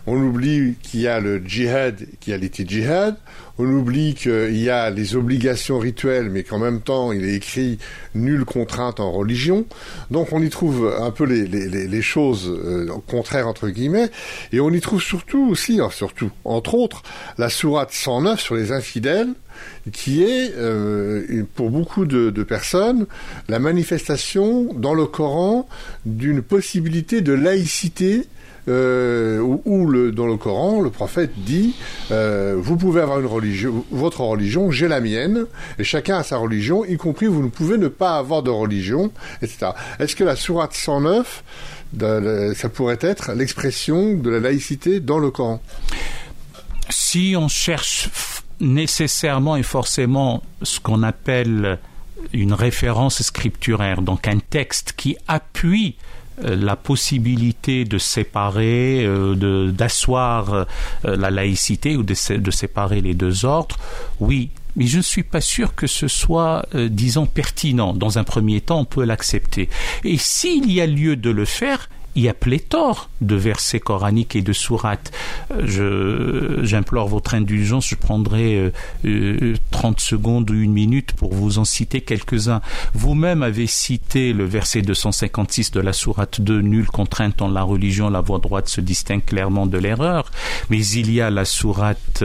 On 0.07 0.17
oublie 0.17 0.75
qu'il 0.83 1.01
y 1.01 1.09
a 1.09 1.21
le 1.21 1.39
djihad, 1.39 2.07
qui 2.21 2.33
a 2.33 2.37
l'été 2.37 2.65
djihad. 2.67 3.17
On 3.59 3.67
oublie 3.67 4.15
qu'il 4.15 4.57
y 4.57 4.71
a 4.71 4.91
les 4.91 5.15
obligations 5.15 5.79
rituelles, 5.79 6.31
mais 6.31 6.43
qu'en 6.43 6.59
même 6.59 6.81
temps, 6.81 7.13
il 7.13 7.25
est 7.25 7.35
écrit 7.35 7.79
nulle 8.15 8.45
contrainte 8.45 9.01
en 9.01 9.13
religion. 9.13 9.67
Donc, 10.11 10.33
on 10.33 10.43
y 10.43 10.49
trouve 10.49 10.95
un 10.99 11.11
peu 11.11 11.25
les, 11.25 12.03
choses 12.03 12.49
euh, 12.49 12.89
contraires, 13.07 13.47
entre 13.47 13.69
guillemets. 13.69 14.11
Et 14.53 14.61
on 14.61 14.71
y 14.71 14.81
trouve 14.81 15.03
surtout 15.03 15.49
aussi, 15.51 15.81
surtout, 15.91 16.31
entre 16.45 16.75
autres, 16.75 17.03
la 17.39 17.51
sourate 17.51 17.93
109 17.93 18.41
sur 18.41 18.55
les 18.55 18.73
infidèles, 18.73 19.29
qui 19.93 20.23
est, 20.23 20.53
euh, 20.57 21.45
pour 21.55 21.71
beaucoup 21.71 22.07
de, 22.07 22.43
personnes, 22.43 23.07
la 23.49 23.59
manifestation 23.59 24.73
dans 24.75 24.95
le 24.95 25.07
Coran 25.07 25.69
d'une 26.07 26.43
possibilité 26.43 27.21
de 27.21 27.33
laïcité 27.33 28.27
euh, 28.69 29.41
où, 29.41 29.87
le, 29.87 29.92
dans 30.15 30.27
le 30.27 30.37
Coran, 30.37 30.81
le 30.81 30.91
prophète 30.91 31.33
dit 31.37 31.75
euh, 32.11 32.57
vous 32.59 32.77
pouvez 32.77 33.01
avoir 33.01 33.21
une 33.21 33.27
religion, 33.27 33.85
votre 33.91 34.21
religion, 34.21 34.71
j'ai 34.71 34.89
la 34.89 35.01
mienne, 35.01 35.47
et 35.79 35.85
chacun 35.85 36.19
a 36.19 36.23
sa 36.23 36.37
religion, 36.37 36.85
y 36.85 36.97
compris 36.97 37.27
vous 37.27 37.43
ne 37.43 37.49
pouvez 37.49 37.79
ne 37.79 37.89
pas 37.89 38.17
avoir 38.19 38.43
de 38.43 38.51
religion, 38.51 39.13
etc. 39.41 39.73
Est-ce 39.99 40.17
que 40.17 40.25
la 40.25 40.37
sourate 40.37 40.75
109, 40.75 41.45
de, 41.93 42.53
ça 42.57 42.69
pourrait 42.69 42.99
être 43.01 43.33
l'expression 43.33 44.15
de 44.15 44.31
la 44.31 44.41
laïcité 44.41 45.01
dans 45.01 45.19
le 45.19 45.31
Coran? 45.31 45.63
Si 46.89 47.35
on 47.37 47.49
cherche 47.49 48.11
nécessairement 48.61 49.57
et 49.57 49.63
forcément 49.63 50.43
ce 50.63 50.81
qu'on 50.81 51.03
appelle 51.03 51.79
une 52.33 52.53
référence 52.53 53.23
scripturaire, 53.23 54.03
donc 54.03 54.29
un 54.29 54.39
texte 54.39 54.95
qui 54.97 55.17
appuie 55.27 55.97
la 56.39 56.77
possibilité 56.77 57.85
de 57.85 57.99
séparer, 57.99 59.05
euh, 59.05 59.71
d'asseoir 59.71 60.55
euh, 60.55 60.65
la 61.05 61.31
laïcité 61.31 61.97
ou 61.97 62.03
de, 62.03 62.15
séparer 62.15 63.01
les 63.01 63.15
deux 63.15 63.45
ordres, 63.45 63.77
oui, 64.21 64.51
mais 64.77 64.87
je 64.87 64.99
ne 64.99 65.03
suis 65.03 65.23
pas 65.23 65.41
sûr 65.41 65.75
que 65.75 65.87
ce 65.87 66.09
soit, 66.09 66.65
disons, 66.75 67.27
pertinent. 67.27 67.93
Dans 67.93 68.19
un 68.19 68.25
premier 68.25 68.63
temps, 68.63 68.81
on 68.81 68.85
peut 68.87 69.05
l'accepter. 69.05 69.69
Et 70.03 70.17
s'il 70.17 70.73
y 70.73 70.81
a 70.81 70.87
lieu 70.87 71.15
de 71.17 71.29
le 71.29 71.45
faire, 71.45 71.91
il 72.15 72.23
y 72.23 72.29
a 72.29 72.35
pléthore 72.35 73.09
de 73.21 73.37
versets 73.37 73.81
coraniques 73.81 74.37
et 74.37 74.43
de 74.43 74.53
sourates. 74.53 75.13
Euh, 75.51 76.61
j'implore 76.63 77.09
votre 77.09 77.35
indulgence, 77.35 77.89
je 77.89 77.95
prendrai 77.95 78.73
euh, 79.05 79.55
30 79.71 79.97
euh, 79.97 80.01
secondes 80.01 80.51
ou 80.51 80.55
une 80.55 80.73
minute 80.73 81.13
pour 81.13 81.33
vous 81.33 81.59
en 81.59 81.65
citer 81.65 82.01
quelques-uns. 82.01 82.61
Vous-même 82.95 83.43
avez 83.43 83.67
cité 83.67 84.33
le 84.33 84.45
verset 84.45 84.83
256 84.83 85.71
de 85.71 85.81
la 85.81 85.93
sourate 85.93 86.41
2, 86.41 86.61
Nulle 86.61 86.87
contrainte 86.87 87.41
en 87.43 87.49
la 87.49 87.63
religion, 87.63 88.11
la 88.11 88.21
voie 88.21 88.39
droite 88.39 88.69
se 88.69 88.81
distingue 88.81 89.25
clairement 89.25 89.67
de 89.67 89.79
l'erreur. 89.79 90.31
Mais 90.71 90.85
il 90.85 91.11
y 91.11 91.21
a 91.21 91.31
la 91.31 91.45
sourate 91.45 92.25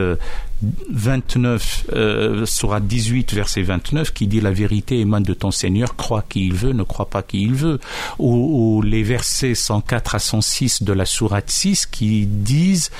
29, 0.90 1.86
euh, 1.92 2.46
Surat 2.46 2.80
18, 2.80 3.34
verset 3.34 3.62
29, 3.62 4.12
qui 4.12 4.26
dit 4.26 4.40
la 4.40 4.50
vérité 4.50 4.98
émane 5.00 5.22
de 5.22 5.34
ton 5.34 5.50
Seigneur, 5.50 5.96
crois 5.96 6.24
qui 6.28 6.46
il 6.46 6.54
veut, 6.54 6.72
ne 6.72 6.82
crois 6.82 7.08
pas 7.08 7.22
qui 7.22 7.42
il 7.42 7.54
veut. 7.54 7.78
Ou, 8.18 8.82
les 8.82 9.02
versets 9.02 9.54
104 9.54 10.14
à 10.14 10.18
106 10.18 10.82
de 10.82 10.92
la 10.92 11.04
Sourate 11.04 11.50
6 11.50 11.86
qui 11.86 12.26
disent 12.26 12.90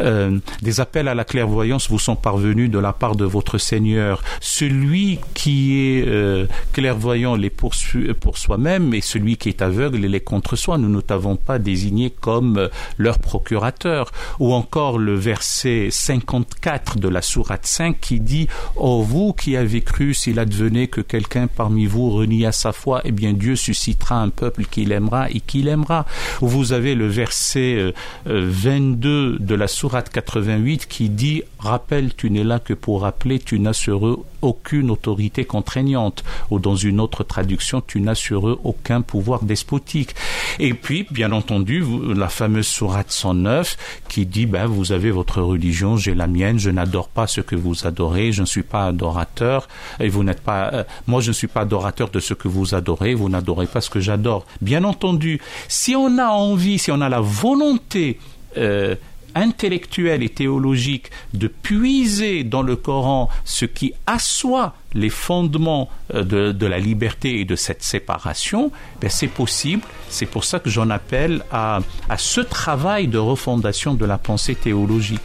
euh, 0.00 0.38
des 0.62 0.80
appels 0.80 1.08
à 1.08 1.14
la 1.14 1.24
clairvoyance 1.24 1.88
vous 1.88 1.98
sont 1.98 2.16
parvenus 2.16 2.70
de 2.70 2.78
la 2.78 2.92
part 2.92 3.16
de 3.16 3.24
votre 3.24 3.58
Seigneur. 3.58 4.22
Celui 4.40 5.18
qui 5.34 5.78
est 5.78 6.06
euh, 6.06 6.46
clairvoyant 6.72 7.36
les 7.36 7.50
poursuit 7.50 8.12
pour 8.14 8.38
soi-même 8.38 8.94
et 8.94 9.00
celui 9.00 9.36
qui 9.36 9.48
est 9.48 9.62
aveugle 9.62 9.98
les 9.98 10.20
contre 10.20 10.56
soi. 10.56 10.78
Nous 10.78 10.88
ne 10.88 11.00
t'avons 11.00 11.36
pas 11.36 11.58
désigné 11.58 12.10
comme 12.10 12.58
euh, 12.58 12.68
leur 12.96 13.18
procurateur. 13.18 14.12
Ou 14.38 14.52
encore 14.52 14.98
le 14.98 15.14
verset 15.14 15.88
54 15.90 16.97
de 16.98 17.08
la 17.08 17.22
sourate 17.22 17.66
5 17.66 18.00
qui 18.00 18.20
dit 18.20 18.48
Oh 18.76 19.02
vous 19.02 19.32
qui 19.32 19.56
avez 19.56 19.80
cru, 19.80 20.14
s'il 20.14 20.38
advenait 20.38 20.88
que 20.88 21.00
quelqu'un 21.00 21.46
parmi 21.46 21.86
vous 21.86 22.10
renie 22.10 22.46
à 22.46 22.52
sa 22.52 22.72
foi, 22.72 23.00
eh 23.04 23.12
bien 23.12 23.32
Dieu 23.32 23.56
suscitera 23.56 24.20
un 24.20 24.28
peuple 24.28 24.64
qu'il 24.64 24.92
aimera 24.92 25.30
et 25.30 25.40
qu'il 25.40 25.68
aimera. 25.68 26.06
Vous 26.40 26.72
avez 26.72 26.94
le 26.94 27.08
verset 27.08 27.92
22 28.26 29.08
euh, 29.08 29.34
euh, 29.34 29.36
de 29.38 29.54
la 29.54 29.68
sourate 29.68 30.10
88 30.10 30.86
qui 30.86 31.08
dit 31.08 31.42
Rappelle, 31.58 32.14
tu 32.14 32.30
n'es 32.30 32.44
là 32.44 32.60
que 32.60 32.74
pour 32.74 33.02
rappeler, 33.02 33.38
tu 33.38 33.58
n'as 33.58 33.72
sur 33.72 34.06
eux 34.06 34.24
aucune 34.42 34.90
autorité 34.90 35.44
contraignante. 35.44 36.22
Ou 36.50 36.58
dans 36.58 36.76
une 36.76 37.00
autre 37.00 37.24
traduction, 37.24 37.82
tu 37.84 38.00
n'as 38.00 38.14
sur 38.14 38.48
eux 38.48 38.60
aucun 38.62 39.00
pouvoir 39.00 39.42
despotique. 39.42 40.14
Et 40.60 40.74
puis, 40.74 41.06
bien 41.10 41.32
entendu, 41.32 41.84
la 42.14 42.28
fameuse 42.28 42.66
sourate 42.66 43.10
109 43.10 43.76
qui 44.08 44.26
dit 44.26 44.46
ben, 44.46 44.66
Vous 44.66 44.92
avez 44.92 45.10
votre 45.10 45.42
religion, 45.42 45.96
j'ai 45.96 46.14
la 46.14 46.26
mienne, 46.26 46.58
je 46.58 46.70
n'adore 46.70 46.87
pas 47.08 47.26
ce 47.26 47.40
que 47.40 47.56
vous 47.56 47.86
adorez, 47.86 48.32
je 48.32 48.42
ne 48.42 48.46
suis 48.46 48.62
pas 48.62 48.86
adorateur, 48.86 49.68
et 50.00 50.08
vous 50.08 50.24
n'êtes 50.24 50.40
pas, 50.40 50.70
euh, 50.72 50.84
moi 51.06 51.20
je 51.20 51.28
ne 51.28 51.34
suis 51.34 51.46
pas 51.46 51.62
adorateur 51.62 52.10
de 52.10 52.20
ce 52.20 52.34
que 52.34 52.48
vous 52.48 52.74
adorez, 52.74 53.14
vous 53.14 53.28
n'adorez 53.28 53.66
pas 53.66 53.80
ce 53.80 53.90
que 53.90 54.00
j'adore. 54.00 54.46
Bien 54.60 54.84
entendu, 54.84 55.40
si 55.68 55.94
on 55.94 56.18
a 56.18 56.28
envie, 56.28 56.78
si 56.78 56.90
on 56.90 57.00
a 57.00 57.08
la 57.08 57.20
volonté 57.20 58.18
euh, 58.56 58.94
intellectuelle 59.34 60.22
et 60.22 60.28
théologique 60.30 61.10
de 61.34 61.48
puiser 61.48 62.44
dans 62.44 62.62
le 62.62 62.76
Coran 62.76 63.28
ce 63.44 63.66
qui 63.66 63.92
assoit 64.06 64.74
les 64.94 65.10
fondements 65.10 65.90
euh, 66.14 66.52
de, 66.52 66.66
la 66.66 66.78
liberté 66.78 67.40
et 67.40 67.44
de 67.44 67.56
cette 67.56 67.82
séparation, 67.82 68.72
ben 69.00 69.10
c'est 69.10 69.28
possible. 69.28 69.82
C'est 70.08 70.26
pour 70.26 70.44
ça 70.44 70.58
que 70.58 70.70
j'en 70.70 70.90
appelle 70.90 71.44
à 71.52 71.80
ce 72.16 72.40
travail 72.40 73.06
de 73.06 73.18
refondation 73.18 73.94
de 73.94 74.04
la 74.04 74.18
pensée 74.18 74.54
théologique. 74.54 75.20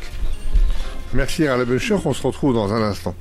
Merci 1.15 1.45
à 1.47 1.57
la 1.57 1.63
on 1.63 2.13
se 2.13 2.23
retrouve 2.25 2.55
dans 2.55 2.73
un 2.73 2.81
instant. 2.81 3.13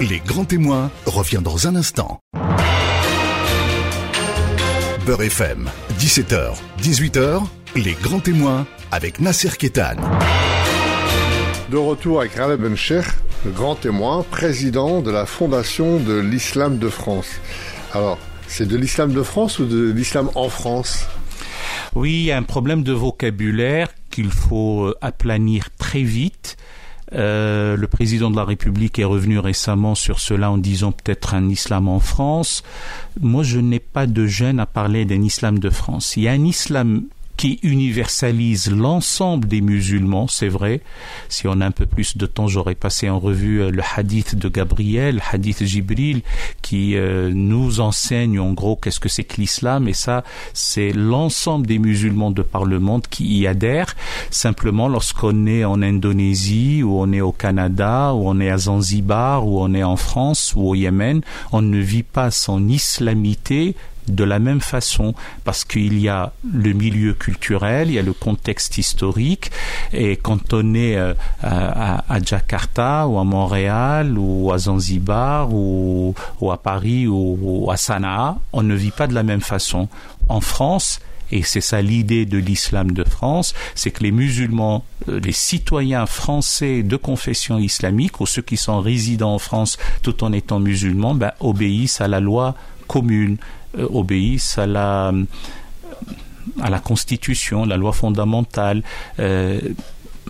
Les 0.00 0.18
grands 0.18 0.44
témoins 0.44 0.90
revient 1.06 1.40
dans 1.40 1.68
un 1.68 1.76
instant. 1.76 2.18
Beurre 5.06 5.22
FM, 5.22 5.70
17h, 6.00 6.54
18h, 6.82 7.42
les 7.76 7.92
grands 7.92 8.18
témoins 8.18 8.66
avec 8.90 9.20
Nasser 9.20 9.50
Ketan. 9.56 9.96
De 11.70 11.76
retour 11.76 12.20
avec 12.20 12.34
Raled 12.34 12.60
Bencher, 12.60 13.02
le 13.44 13.52
grand 13.52 13.76
témoin, 13.76 14.24
président 14.28 15.00
de 15.00 15.12
la 15.12 15.26
Fondation 15.26 16.00
de 16.00 16.18
l'Islam 16.18 16.78
de 16.78 16.88
France. 16.88 17.40
Alors, 17.94 18.18
c'est 18.48 18.66
de 18.66 18.76
l'islam 18.76 19.12
de 19.12 19.22
France 19.22 19.60
ou 19.60 19.64
de 19.64 19.92
l'islam 19.92 20.28
en 20.34 20.48
France? 20.48 21.06
Oui, 21.94 22.14
il 22.14 22.22
y 22.24 22.32
a 22.32 22.36
un 22.36 22.42
problème 22.42 22.82
de 22.82 22.92
vocabulaire 22.92 23.90
qu'il 24.10 24.30
faut 24.30 24.86
euh, 24.86 24.94
aplanir 25.00 25.68
très 25.78 26.02
vite. 26.02 26.56
Euh, 27.12 27.76
le 27.76 27.86
président 27.88 28.30
de 28.30 28.36
la 28.36 28.44
République 28.44 28.98
est 28.98 29.04
revenu 29.04 29.38
récemment 29.38 29.94
sur 29.94 30.20
cela 30.20 30.50
en 30.50 30.58
disant 30.58 30.92
peut-être 30.92 31.34
un 31.34 31.48
islam 31.48 31.88
en 31.88 31.98
France. 31.98 32.62
Moi, 33.20 33.42
je 33.42 33.58
n'ai 33.58 33.80
pas 33.80 34.06
de 34.06 34.26
gêne 34.26 34.60
à 34.60 34.66
parler 34.66 35.04
d'un 35.04 35.22
islam 35.22 35.58
de 35.58 35.70
France. 35.70 36.16
Il 36.16 36.24
y 36.24 36.28
a 36.28 36.32
un 36.32 36.44
islam 36.44 37.04
qui 37.40 37.58
universalise 37.62 38.70
l'ensemble 38.70 39.48
des 39.48 39.62
musulmans, 39.62 40.28
c'est 40.28 40.50
vrai. 40.50 40.82
Si 41.30 41.48
on 41.48 41.62
a 41.62 41.64
un 41.64 41.70
peu 41.70 41.86
plus 41.86 42.18
de 42.18 42.26
temps, 42.26 42.48
j'aurais 42.48 42.74
passé 42.74 43.08
en 43.08 43.18
revue 43.18 43.62
euh, 43.62 43.70
le 43.70 43.80
hadith 43.96 44.34
de 44.36 44.50
Gabriel, 44.50 45.22
hadith 45.32 45.64
Jibril, 45.64 46.20
qui 46.60 46.96
euh, 46.96 47.30
nous 47.32 47.80
enseigne 47.80 48.38
en 48.38 48.52
gros 48.52 48.76
qu'est-ce 48.76 49.00
que 49.00 49.08
c'est 49.08 49.24
que 49.24 49.40
l'islam, 49.40 49.88
et 49.88 49.94
ça, 49.94 50.22
c'est 50.52 50.92
l'ensemble 50.92 51.66
des 51.66 51.78
musulmans 51.78 52.30
de 52.30 52.42
par 52.42 52.66
le 52.66 52.78
monde 52.78 53.06
qui 53.08 53.24
y 53.38 53.46
adhèrent. 53.46 53.96
Simplement, 54.28 54.88
lorsqu'on 54.88 55.46
est 55.46 55.64
en 55.64 55.80
Indonésie, 55.80 56.82
ou 56.82 57.00
on 57.00 57.10
est 57.10 57.22
au 57.22 57.32
Canada, 57.32 58.12
ou 58.12 58.28
on 58.28 58.38
est 58.38 58.50
à 58.50 58.58
Zanzibar, 58.58 59.48
ou 59.48 59.62
on 59.62 59.72
est 59.72 59.82
en 59.82 59.96
France, 59.96 60.52
ou 60.54 60.68
au 60.68 60.74
Yémen, 60.74 61.22
on 61.52 61.62
ne 61.62 61.78
vit 61.78 62.02
pas 62.02 62.30
son 62.30 62.68
islamité 62.68 63.76
de 64.10 64.24
la 64.24 64.38
même 64.38 64.60
façon 64.60 65.14
parce 65.44 65.64
qu'il 65.64 65.98
y 65.98 66.08
a 66.08 66.32
le 66.52 66.72
milieu 66.72 67.14
culturel, 67.14 67.88
il 67.88 67.94
y 67.94 67.98
a 67.98 68.02
le 68.02 68.12
contexte 68.12 68.78
historique 68.78 69.50
et 69.92 70.16
quand 70.16 70.52
on 70.52 70.74
est 70.74 70.96
euh, 70.96 71.14
à, 71.42 72.02
Jakarta 72.24 73.06
ou 73.06 73.18
à 73.18 73.24
Montréal 73.24 74.16
ou 74.18 74.52
à 74.52 74.58
Zanzibar 74.58 75.52
ou, 75.52 76.14
à 76.50 76.56
Paris 76.56 77.06
ou, 77.06 77.68
à 77.70 77.76
Sanaa, 77.76 78.36
on 78.52 78.62
ne 78.62 78.74
vit 78.74 78.90
pas 78.90 79.06
de 79.06 79.14
la 79.14 79.22
même 79.22 79.40
façon. 79.40 79.88
En 80.28 80.40
France, 80.40 81.00
et 81.32 81.42
c'est 81.42 81.60
ça 81.60 81.80
l'idée 81.80 82.26
de 82.26 82.38
l'islam 82.38 82.90
de 82.92 83.04
France, 83.04 83.54
c'est 83.74 83.90
que 83.90 84.02
les 84.02 84.10
musulmans, 84.10 84.84
euh, 85.08 85.20
les 85.20 85.32
citoyens 85.32 86.06
français 86.06 86.82
de 86.82 86.96
confession 86.96 87.58
islamique 87.58 88.20
ou 88.20 88.26
ceux 88.26 88.42
qui 88.42 88.56
sont 88.56 88.80
résidents 88.80 89.34
en 89.34 89.38
France 89.38 89.78
tout 90.02 90.24
en 90.24 90.32
étant 90.32 90.60
musulmans, 90.60 91.14
ben, 91.14 91.32
obéissent 91.40 92.00
à 92.00 92.08
la 92.08 92.20
loi 92.20 92.54
commune, 92.86 93.36
obéissent 93.78 94.58
à 94.58 94.66
la, 94.66 95.12
à 96.60 96.70
la 96.70 96.78
Constitution, 96.80 97.64
la 97.64 97.76
loi 97.76 97.92
fondamentale. 97.92 98.82
Euh, 99.18 99.60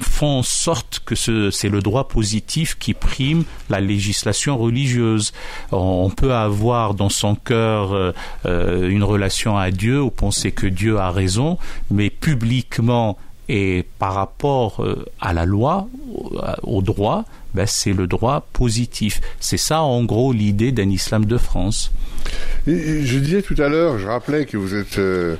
font 0.00 0.38
en 0.38 0.42
sorte 0.42 1.02
que 1.04 1.14
c'est 1.14 1.68
le 1.68 1.82
droit 1.82 2.08
positif 2.08 2.78
qui 2.78 2.94
prime 2.94 3.44
la 3.68 3.80
législation 3.80 4.56
religieuse. 4.56 5.32
On 5.72 6.08
peut 6.08 6.32
avoir 6.32 6.94
dans 6.94 7.10
son 7.10 7.34
cœur 7.34 7.92
euh, 7.92 8.88
une 8.88 9.04
relation 9.04 9.58
à 9.58 9.70
Dieu 9.70 10.00
ou 10.00 10.10
penser 10.10 10.52
que 10.52 10.66
Dieu 10.66 10.98
a 10.98 11.10
raison, 11.10 11.58
mais 11.90 12.08
publiquement 12.08 13.18
et 13.50 13.84
par 13.98 14.14
rapport 14.14 14.82
à 15.20 15.32
la 15.32 15.44
loi, 15.44 15.88
au 16.62 16.82
droit, 16.82 17.24
ben, 17.54 17.66
c'est 17.66 17.92
le 17.92 18.06
droit 18.06 18.46
positif. 18.52 19.20
C'est 19.40 19.56
ça, 19.56 19.82
en 19.82 20.04
gros, 20.04 20.32
l'idée 20.32 20.72
d'un 20.72 20.88
islam 20.88 21.24
de 21.24 21.36
France. 21.36 21.92
je 22.66 23.18
disais 23.18 23.42
tout 23.42 23.56
à 23.58 23.68
l'heure, 23.68 23.98
je 23.98 24.06
rappelais 24.06 24.46
que 24.46 24.56
vous 24.56 24.74
êtes... 24.74 24.98
Euh, 24.98 25.36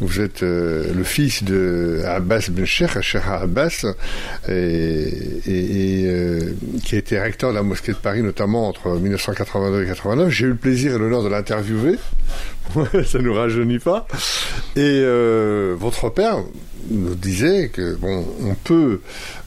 vous 0.00 0.20
êtes 0.20 0.42
euh, 0.42 0.92
le 0.92 1.04
fils 1.04 1.44
de 1.44 2.02
Abbas 2.06 2.48
Ben 2.50 2.64
Sheikh, 2.64 3.00
Sheikh 3.00 3.22
Abbas, 3.26 3.84
et, 4.48 4.52
euh, 5.46 6.52
qui 6.84 6.94
a 6.96 6.98
été 6.98 7.20
recteur 7.20 7.50
de 7.50 7.56
la 7.56 7.62
mosquée 7.62 7.92
de 7.92 7.98
Paris, 7.98 8.22
notamment 8.22 8.68
entre 8.68 8.90
1982 8.90 9.84
et 9.84 9.86
89. 9.86 10.30
J'ai 10.30 10.46
eu 10.46 10.48
le 10.50 10.56
plaisir 10.56 10.94
et 10.94 10.98
l'honneur 10.98 11.22
de 11.22 11.28
l'interviewer. 11.28 11.98
Ça 13.04 13.18
nous 13.18 13.34
rajeunit 13.34 13.78
pas. 13.78 14.06
Et 14.76 15.04
votre 15.78 16.10
père, 16.10 16.38
nous 16.90 17.14
disait 17.14 17.68
que 17.68 17.94
bon, 17.94 18.24
on 18.42 18.54
peut, 18.54 19.00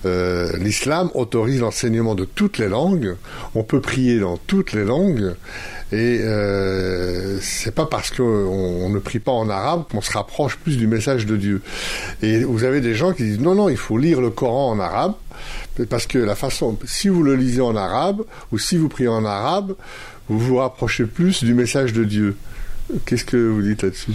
euh, 0.05 0.51
l'islam 0.57 1.09
autorise 1.13 1.61
l'enseignement 1.61 2.15
de 2.15 2.25
toutes 2.25 2.57
les 2.57 2.69
langues, 2.69 3.15
on 3.53 3.63
peut 3.63 3.81
prier 3.81 4.19
dans 4.19 4.37
toutes 4.37 4.73
les 4.73 4.83
langues, 4.83 5.35
et 5.95 6.19
euh, 6.21 7.39
c'est 7.39 7.73
pas 7.73 7.85
parce 7.85 8.11
qu'on 8.11 8.23
on 8.23 8.89
ne 8.89 8.99
prie 8.99 9.19
pas 9.19 9.31
en 9.31 9.49
arabe 9.49 9.85
qu'on 9.89 10.01
se 10.01 10.11
rapproche 10.11 10.57
plus 10.57 10.75
du 10.75 10.87
message 10.87 11.25
de 11.25 11.37
Dieu. 11.37 11.61
Et 12.21 12.43
vous 12.43 12.65
avez 12.65 12.81
des 12.81 12.95
gens 12.95 13.13
qui 13.13 13.23
disent 13.23 13.39
non 13.39 13.55
non, 13.55 13.69
il 13.69 13.77
faut 13.77 13.97
lire 13.97 14.19
le 14.19 14.29
Coran 14.29 14.71
en 14.71 14.79
arabe, 14.81 15.13
parce 15.89 16.05
que 16.05 16.17
la 16.17 16.35
façon, 16.35 16.77
si 16.83 17.07
vous 17.07 17.23
le 17.23 17.35
lisez 17.35 17.61
en 17.61 17.77
arabe 17.77 18.23
ou 18.51 18.57
si 18.57 18.75
vous 18.75 18.89
priez 18.89 19.07
en 19.07 19.23
arabe, 19.23 19.73
vous 20.27 20.39
vous 20.39 20.57
rapprochez 20.57 21.05
plus 21.05 21.45
du 21.45 21.53
message 21.53 21.93
de 21.93 22.03
Dieu. 22.03 22.35
Qu'est-ce 23.05 23.25
que 23.25 23.37
vous 23.37 23.61
dites 23.61 23.83
là-dessus? 23.83 24.11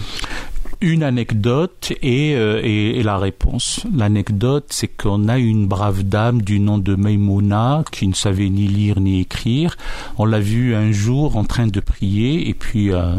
Une 0.81 1.03
anecdote 1.03 1.93
euh, 2.03 2.59
et, 2.63 2.99
et, 2.99 3.03
la 3.03 3.19
réponse. 3.19 3.85
L'anecdote, 3.95 4.65
c'est 4.69 4.87
qu'on 4.87 5.27
a 5.27 5.37
une 5.37 5.67
brave 5.67 6.03
dame 6.03 6.41
du 6.41 6.59
nom 6.59 6.79
de 6.79 6.95
Maimouna 6.95 7.83
qui 7.91 8.07
ne 8.07 8.15
savait 8.15 8.49
ni 8.49 8.67
lire 8.67 8.99
ni 8.99 9.21
écrire. 9.21 9.77
On 10.17 10.25
l'a 10.25 10.39
vue 10.39 10.73
un 10.73 10.91
jour 10.91 11.37
en 11.37 11.43
train 11.43 11.67
de 11.67 11.79
prier 11.79 12.49
et 12.49 12.55
puis 12.55 12.91
euh, 12.91 13.13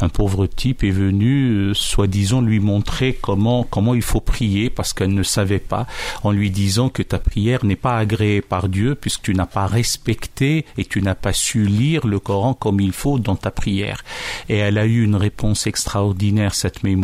un 0.00 0.08
pauvre 0.08 0.46
type 0.46 0.84
est 0.84 0.90
venu, 0.90 1.50
euh, 1.50 1.74
soi-disant, 1.74 2.42
lui 2.42 2.60
montrer 2.60 3.18
comment, 3.20 3.64
comment 3.64 3.94
il 3.94 4.02
faut 4.02 4.20
prier 4.20 4.70
parce 4.70 4.92
qu'elle 4.92 5.12
ne 5.12 5.24
savait 5.24 5.58
pas 5.58 5.86
en 6.22 6.30
lui 6.30 6.50
disant 6.50 6.90
que 6.90 7.02
ta 7.02 7.18
prière 7.18 7.64
n'est 7.64 7.74
pas 7.74 7.98
agréée 7.98 8.40
par 8.40 8.68
Dieu 8.68 8.94
puisque 8.94 9.22
tu 9.22 9.34
n'as 9.34 9.46
pas 9.46 9.66
respecté 9.66 10.64
et 10.78 10.84
tu 10.84 11.02
n'as 11.02 11.16
pas 11.16 11.32
su 11.32 11.66
lire 11.66 12.06
le 12.06 12.20
Coran 12.20 12.54
comme 12.54 12.78
il 12.80 12.92
faut 12.92 13.18
dans 13.18 13.36
ta 13.36 13.50
prière. 13.50 14.04
Et 14.48 14.58
elle 14.58 14.78
a 14.78 14.86
eu 14.86 15.02
une 15.02 15.16
réponse 15.16 15.66
extraordinaire, 15.66 16.54
cette 16.54 16.84
Maimouna 16.84 16.99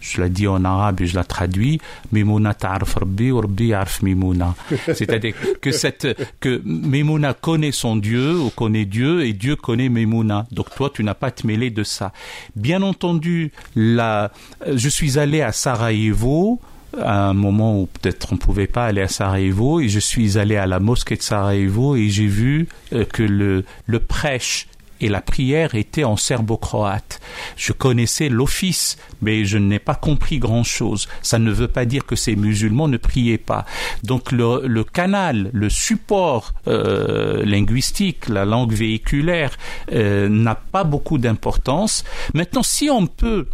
je 0.00 0.20
la 0.20 0.28
dis 0.28 0.46
en 0.46 0.64
arabe 0.64 1.00
et 1.00 1.06
je 1.06 1.16
la 1.16 1.24
traduis, 1.24 1.80
Mimouna 2.12 2.54
ta'arf 2.54 2.94
rabbi 2.94 3.30
ou 3.30 3.40
rabbi 3.40 3.66
yarf 3.68 4.02
Mimouna. 4.02 4.54
C'est-à-dire 4.86 5.34
que 5.60 5.72
cette, 5.72 6.06
que 6.40 6.62
Mimouna 6.64 7.34
connaît 7.34 7.72
son 7.72 7.96
Dieu 7.96 8.38
ou 8.38 8.50
connaît 8.50 8.84
Dieu 8.84 9.24
et 9.24 9.32
Dieu 9.32 9.56
connaît 9.56 9.88
Mimouna. 9.88 10.46
Donc 10.52 10.74
toi, 10.74 10.90
tu 10.92 11.02
n'as 11.02 11.14
pas 11.14 11.28
à 11.28 11.30
te 11.32 11.46
mêler 11.46 11.70
de 11.70 11.82
ça. 11.82 12.12
Bien 12.54 12.82
entendu, 12.82 13.52
la, 13.74 14.30
je 14.72 14.88
suis 14.88 15.18
allé 15.18 15.42
à 15.42 15.52
Sarajevo, 15.52 16.60
à 17.00 17.28
un 17.28 17.34
moment 17.34 17.80
où 17.80 17.86
peut-être 17.86 18.28
on 18.32 18.36
ne 18.36 18.40
pouvait 18.40 18.66
pas 18.66 18.86
aller 18.86 19.02
à 19.02 19.08
Sarajevo 19.08 19.80
et 19.80 19.88
je 19.88 19.98
suis 19.98 20.38
allé 20.38 20.56
à 20.56 20.66
la 20.66 20.80
mosquée 20.80 21.16
de 21.16 21.22
Sarajevo 21.22 21.96
et 21.96 22.08
j'ai 22.08 22.26
vu 22.26 22.68
euh, 22.92 23.04
que 23.04 23.22
le, 23.22 23.64
le 23.86 23.98
prêche 23.98 24.68
et 25.00 25.08
la 25.08 25.20
prière 25.20 25.74
était 25.74 26.04
en 26.04 26.16
serbo-croate. 26.16 27.20
Je 27.56 27.72
connaissais 27.72 28.28
l'office, 28.28 28.96
mais 29.22 29.44
je 29.44 29.58
n'ai 29.58 29.78
pas 29.78 29.94
compris 29.94 30.38
grand-chose. 30.38 31.08
Ça 31.22 31.38
ne 31.38 31.50
veut 31.50 31.68
pas 31.68 31.84
dire 31.84 32.06
que 32.06 32.16
ces 32.16 32.36
musulmans 32.36 32.88
ne 32.88 32.96
priaient 32.96 33.38
pas. 33.38 33.64
Donc 34.02 34.32
le, 34.32 34.84
canal, 34.84 35.50
le 35.52 35.68
support 35.68 36.52
euh, 36.66 37.44
linguistique, 37.44 38.28
la 38.28 38.44
langue 38.44 38.72
véhiculaire 38.72 39.56
euh, 39.92 40.28
n'a 40.28 40.54
pas 40.54 40.84
beaucoup 40.84 41.18
d'importance. 41.18 42.04
Maintenant, 42.34 42.62
si 42.62 42.90
on 42.90 43.06
peut 43.06 43.46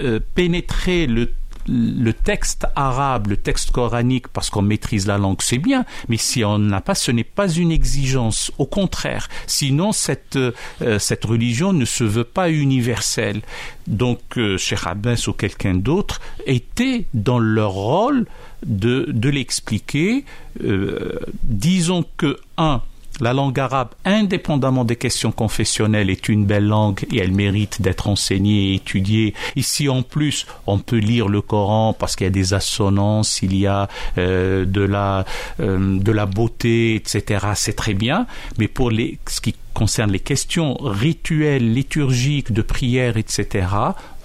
euh, 0.00 0.20
pénétrer 0.34 1.06
le 1.06 1.32
le 1.68 2.12
texte 2.12 2.66
arabe, 2.74 3.28
le 3.28 3.36
texte 3.36 3.70
coranique, 3.70 4.28
parce 4.28 4.50
qu'on 4.50 4.62
maîtrise 4.62 5.06
la 5.06 5.18
langue, 5.18 5.40
c'est 5.40 5.58
bien, 5.58 5.84
mais 6.08 6.16
si 6.16 6.44
on 6.44 6.58
n'a 6.58 6.80
pas, 6.80 6.94
ce 6.94 7.10
n'est 7.10 7.24
pas 7.24 7.48
une 7.48 7.70
exigence. 7.70 8.50
Au 8.58 8.66
contraire, 8.66 9.28
sinon 9.46 9.92
cette, 9.92 10.36
euh, 10.36 10.98
cette 10.98 11.24
religion 11.24 11.72
ne 11.72 11.84
se 11.84 12.04
veut 12.04 12.24
pas 12.24 12.50
universelle. 12.50 13.42
Donc, 13.86 14.20
euh, 14.36 14.58
Cheikh 14.58 14.86
Abbas 14.86 15.24
ou 15.28 15.32
quelqu'un 15.32 15.74
d'autre 15.74 16.20
était 16.46 17.06
dans 17.14 17.38
leur 17.38 17.72
rôle 17.72 18.26
de, 18.64 19.06
de 19.08 19.28
l'expliquer. 19.28 20.24
Euh, 20.62 21.18
disons 21.42 22.04
que, 22.16 22.38
un, 22.56 22.82
la 23.20 23.32
langue 23.32 23.58
arabe, 23.58 23.88
indépendamment 24.04 24.84
des 24.84 24.96
questions 24.96 25.32
confessionnelles, 25.32 26.10
est 26.10 26.28
une 26.28 26.44
belle 26.44 26.66
langue 26.66 27.04
et 27.12 27.18
elle 27.18 27.32
mérite 27.32 27.82
d'être 27.82 28.08
enseignée 28.08 28.72
et 28.72 28.74
étudiée. 28.74 29.34
Ici, 29.56 29.88
en 29.88 30.02
plus, 30.02 30.46
on 30.66 30.78
peut 30.78 30.98
lire 30.98 31.28
le 31.28 31.40
Coran 31.40 31.92
parce 31.92 32.16
qu'il 32.16 32.26
y 32.26 32.28
a 32.28 32.30
des 32.30 32.54
assonances, 32.54 33.42
il 33.42 33.56
y 33.56 33.66
a 33.66 33.88
euh, 34.18 34.64
de 34.64 34.82
la 34.82 35.24
euh, 35.60 35.98
de 35.98 36.12
la 36.12 36.26
beauté, 36.26 36.94
etc. 36.94 37.48
C'est 37.54 37.76
très 37.76 37.94
bien, 37.94 38.26
mais 38.58 38.68
pour 38.68 38.90
les 38.90 39.18
ce 39.26 39.40
qui 39.40 39.54
concerne 39.74 40.10
les 40.10 40.20
questions 40.20 40.74
rituelles, 40.80 41.72
liturgiques, 41.72 42.52
de 42.52 42.62
prière, 42.62 43.16
etc., 43.16 43.66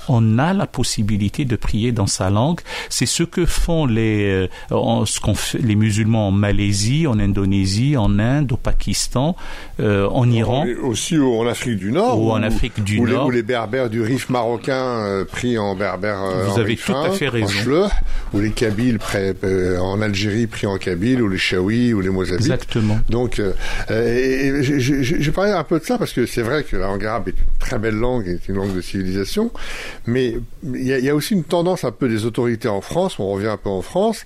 on 0.07 0.39
a 0.39 0.53
la 0.53 0.67
possibilité 0.67 1.45
de 1.45 1.55
prier 1.55 1.91
dans 1.91 2.07
sa 2.07 2.29
langue. 2.29 2.59
C'est 2.89 3.05
ce 3.05 3.23
que 3.23 3.45
font 3.45 3.85
les, 3.85 4.47
euh, 4.71 5.05
ce 5.05 5.19
qu'on 5.19 5.35
fait, 5.35 5.59
les 5.59 5.75
musulmans 5.75 6.29
en 6.29 6.31
Malaisie, 6.31 7.07
en 7.07 7.19
Indonésie, 7.19 7.97
en 7.97 8.19
Inde, 8.19 8.51
au 8.51 8.57
Pakistan, 8.57 9.35
euh, 9.79 10.07
en 10.09 10.29
Iran. 10.29 10.65
Aussi 10.83 11.17
en 11.17 11.47
Afrique 11.47 11.77
du 11.77 11.91
Nord. 11.91 12.21
Ou, 12.21 12.31
en 12.31 12.43
Afrique 12.43 12.83
du 12.83 12.99
Nord. 12.99 13.23
Les, 13.23 13.27
où 13.27 13.31
les 13.31 13.43
berbères 13.43 13.89
du 13.89 14.01
Rif 14.01 14.29
marocain 14.29 14.73
euh, 14.73 15.25
prient 15.25 15.57
en 15.57 15.75
berbère. 15.75 16.19
Vous 16.47 16.59
avez 16.59 16.75
tout 16.75 16.95
à 16.95 17.11
fait 17.11 17.29
raison. 17.29 17.89
ou 18.33 18.39
les 18.39 18.51
Kabyles 18.51 18.99
en 19.79 20.01
Algérie 20.01 20.47
prient 20.47 20.67
en 20.67 20.77
Kabyle, 20.77 21.21
ou 21.21 21.29
les 21.29 21.37
Chaouis, 21.37 21.93
ou 21.93 22.01
les 22.01 22.09
Mozabites. 22.09 22.41
Exactement. 22.41 22.99
Donc, 23.09 23.41
j'ai 23.89 25.31
parlé 25.33 25.51
un 25.51 25.63
peu 25.63 25.79
de 25.79 25.85
ça 25.85 25.97
parce 25.97 26.13
que 26.13 26.25
c'est 26.25 26.41
vrai 26.41 26.63
que 26.63 26.77
la 26.77 26.87
langue 26.87 27.05
arabe 27.05 27.27
est 27.29 27.31
une 27.31 27.57
très 27.59 27.79
belle 27.79 27.95
langue, 27.95 28.27
est 28.27 28.47
une 28.47 28.55
langue 28.55 28.75
de 28.75 28.81
civilisation. 28.81 29.51
Mais 30.07 30.35
il 30.63 30.83
y, 30.83 31.09
a 31.09 31.15
aussi 31.15 31.33
une 31.33 31.43
tendance 31.43 31.83
un 31.83 31.91
peu 31.91 32.07
des 32.07 32.25
autorités 32.25 32.67
en 32.67 32.81
France, 32.81 33.19
on 33.19 33.31
revient 33.31 33.47
un 33.47 33.57
peu 33.57 33.69
en 33.69 33.81
France, 33.81 34.23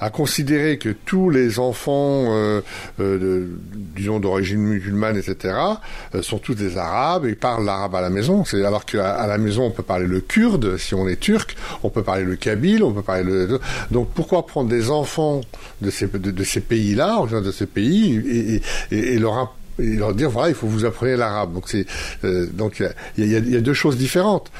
à 0.00 0.10
considérer 0.10 0.78
que 0.78 0.90
tous 0.90 1.30
les 1.30 1.58
enfants, 1.58 2.26
euh, 2.28 2.60
euh, 3.00 3.48
disons 3.96 4.20
d'origine 4.20 4.60
musulmane, 4.60 5.16
etc., 5.16 5.54
euh, 6.14 6.22
sont 6.22 6.38
tous 6.38 6.54
des 6.54 6.76
Arabes 6.76 7.26
et 7.26 7.34
parlent 7.34 7.64
l'arabe 7.64 7.94
à 7.94 8.00
la 8.00 8.10
maison. 8.10 8.44
C'est 8.44 8.64
alors 8.64 8.84
qu'à 8.84 9.26
la 9.26 9.38
maison 9.38 9.64
on 9.64 9.70
peut 9.70 9.82
parler 9.82 10.06
le 10.06 10.20
kurde, 10.20 10.76
si 10.76 10.94
on 10.94 11.08
est 11.08 11.20
turc, 11.20 11.56
on 11.82 11.90
peut 11.90 12.02
parler 12.02 12.24
le 12.24 12.36
kabyle, 12.36 12.82
on 12.82 12.92
peut 12.92 13.02
parler 13.02 13.24
le. 13.24 13.60
Donc 13.90 14.10
pourquoi 14.14 14.46
prendre 14.46 14.68
des 14.68 14.90
enfants 14.90 15.40
de 15.80 15.90
ces 15.90 16.06
de, 16.06 16.44
ces 16.44 16.60
pays-là, 16.60 17.24
de 17.26 17.50
ces 17.50 17.66
pays, 17.66 18.62
et, 18.90 19.14
et, 19.14 19.18
leur 19.18 19.54
et 19.78 19.96
leur 19.96 20.14
dire 20.14 20.30
voilà 20.30 20.48
il 20.50 20.54
faut 20.54 20.66
vous 20.66 20.84
apprendre 20.84 21.12
l'arabe. 21.14 21.54
Donc 21.54 21.64
c'est 21.68 21.86
euh, 22.24 22.46
donc 22.52 22.82
il 23.16 23.24
y, 23.24 23.30
y 23.30 23.56
a, 23.56 23.60
deux 23.60 23.74
choses 23.74 23.96
différentes. 23.96 24.50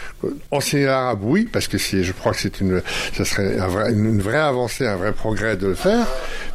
Enseigner 0.51 0.87
l'arabe 0.87 1.21
oui 1.23 1.49
parce 1.51 1.69
que 1.69 1.79
c'est 1.79 2.03
je 2.03 2.13
crois 2.13 2.33
que 2.33 2.41
c'est 2.41 2.61
une 2.61 2.83
ça 3.15 3.25
serait 3.25 3.57
une 3.91 4.21
vraie 4.21 4.39
avancée 4.39 4.87
un 4.87 4.97
vrai 4.97 5.13
progrès 5.13 5.57
de 5.57 5.67
le 5.67 5.75
faire. 5.75 6.07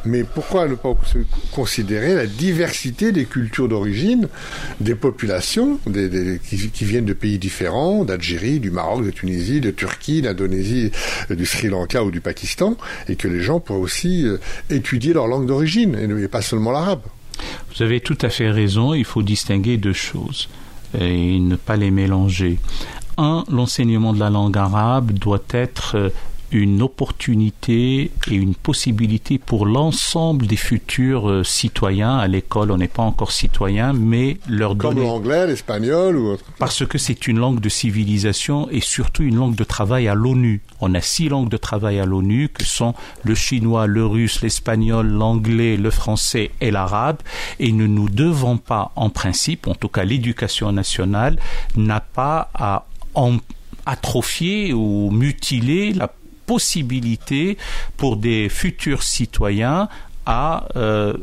Mais 0.06 0.22
pourquoi 0.22 0.68
ne 0.68 0.74
pas 0.74 0.94
considérer 1.52 2.14
la 2.14 2.26
diversité 2.26 3.10
des 3.10 3.24
cultures 3.24 3.68
d'origine 3.68 4.28
des 4.80 4.94
populations 4.94 5.78
des, 5.86 6.08
des, 6.08 6.38
qui, 6.38 6.68
qui, 6.68 6.84
viennent 6.84 7.06
de 7.06 7.14
pays 7.14 7.38
différents 7.38 8.04
d'Algérie 8.04 8.60
du 8.60 8.70
Maroc 8.70 9.04
de 9.04 9.10
Tunisie 9.10 9.60
de 9.60 9.70
Turquie 9.70 10.20
d'Indonésie 10.20 10.90
du 11.30 11.46
Sri 11.46 11.68
Lanka 11.68 12.04
ou 12.04 12.10
du 12.10 12.20
Pakistan 12.20 12.76
et 13.08 13.16
que 13.16 13.28
les 13.28 13.40
gens 13.40 13.60
pourraient 13.60 13.78
aussi 13.78 14.26
euh, 14.26 14.38
étudier 14.70 15.14
leur 15.14 15.26
langue 15.26 15.46
d'origine 15.46 15.94
et 15.94 16.28
pas 16.28 16.42
seulement 16.42 16.70
l'arabe 16.70 17.02
vous 17.74 17.82
avez 17.82 18.00
tout 18.00 18.18
à 18.22 18.28
fait 18.28 18.50
raison, 18.50 18.94
il 18.94 19.04
faut 19.04 19.22
distinguer 19.22 19.76
deux 19.76 19.92
choses 19.92 20.48
et 20.98 21.38
ne 21.38 21.56
pas 21.56 21.76
les 21.76 21.90
mélanger. 21.90 22.58
Un, 23.16 23.44
l'enseignement 23.50 24.12
de 24.12 24.20
la 24.20 24.30
langue 24.30 24.56
arabe 24.56 25.12
doit 25.12 25.42
être 25.50 25.96
euh, 25.96 26.10
une 26.54 26.82
opportunité 26.82 28.12
et 28.30 28.34
une 28.34 28.54
possibilité 28.54 29.38
pour 29.38 29.66
l'ensemble 29.66 30.46
des 30.46 30.56
futurs 30.56 31.28
euh, 31.28 31.44
citoyens 31.44 32.16
à 32.16 32.28
l'école. 32.28 32.70
On 32.70 32.76
n'est 32.76 32.86
pas 32.88 33.02
encore 33.02 33.32
citoyen, 33.32 33.92
mais 33.92 34.38
leur 34.48 34.76
donner... 34.76 35.00
Comme 35.00 35.04
l'anglais, 35.04 35.48
l'espagnol 35.48 36.16
ou 36.16 36.28
autre. 36.28 36.44
Parce 36.58 36.86
que 36.86 36.96
c'est 36.96 37.26
une 37.26 37.38
langue 37.38 37.60
de 37.60 37.68
civilisation 37.68 38.68
et 38.70 38.80
surtout 38.80 39.24
une 39.24 39.36
langue 39.36 39.56
de 39.56 39.64
travail 39.64 40.06
à 40.06 40.14
l'ONU. 40.14 40.62
On 40.80 40.94
a 40.94 41.00
six 41.00 41.28
langues 41.28 41.48
de 41.48 41.56
travail 41.56 41.98
à 41.98 42.06
l'ONU 42.06 42.48
que 42.48 42.64
sont 42.64 42.94
le 43.24 43.34
chinois, 43.34 43.88
le 43.88 44.06
russe, 44.06 44.40
l'espagnol, 44.42 45.08
l'anglais, 45.08 45.76
le 45.76 45.90
français 45.90 46.52
et 46.60 46.70
l'arabe. 46.70 47.18
Et 47.58 47.72
ne 47.72 47.86
nous 47.86 48.08
devons 48.08 48.58
pas, 48.58 48.92
en 48.94 49.10
principe, 49.10 49.66
en 49.66 49.74
tout 49.74 49.88
cas 49.88 50.04
l'éducation 50.04 50.70
nationale, 50.70 51.38
n'a 51.76 52.00
pas 52.00 52.50
à 52.54 52.86
atrophier 53.86 54.72
ou 54.72 55.10
mutiler 55.10 55.92
la 55.92 56.10
possibilité 56.46 57.56
pour 57.96 58.16
des 58.16 58.48
futurs 58.48 59.02
citoyens 59.02 59.88
à 60.26 60.66
euh, 60.76 61.14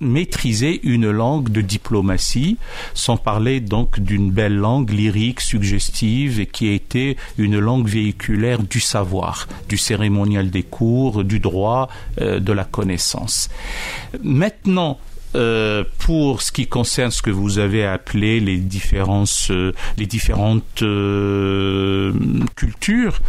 maîtriser 0.00 0.80
une 0.82 1.10
langue 1.10 1.50
de 1.50 1.60
diplomatie, 1.60 2.56
sans 2.94 3.16
parler 3.16 3.60
donc 3.60 4.00
d'une 4.00 4.30
belle 4.30 4.56
langue 4.56 4.90
lyrique, 4.90 5.40
suggestive, 5.40 6.40
et 6.40 6.46
qui 6.46 6.68
a 6.68 6.72
été 6.72 7.16
une 7.38 7.58
langue 7.58 7.86
véhiculaire 7.86 8.62
du 8.62 8.80
savoir, 8.80 9.46
du 9.68 9.76
cérémonial 9.76 10.50
des 10.50 10.62
cours, 10.62 11.22
du 11.22 11.38
droit, 11.38 11.88
euh, 12.20 12.40
de 12.40 12.52
la 12.52 12.64
connaissance. 12.64 13.50
Maintenant, 14.22 14.98
euh, 15.36 15.84
pour 15.98 16.42
ce 16.42 16.50
qui 16.50 16.66
concerne 16.66 17.12
ce 17.12 17.22
que 17.22 17.30
vous 17.30 17.60
avez 17.60 17.84
appelé 17.84 18.40
les 18.40 18.56
différences, 18.56 19.50
euh, 19.52 19.72
les 19.96 20.06
différentes 20.06 20.82
euh, 20.82 22.12
cultures, 22.56 23.20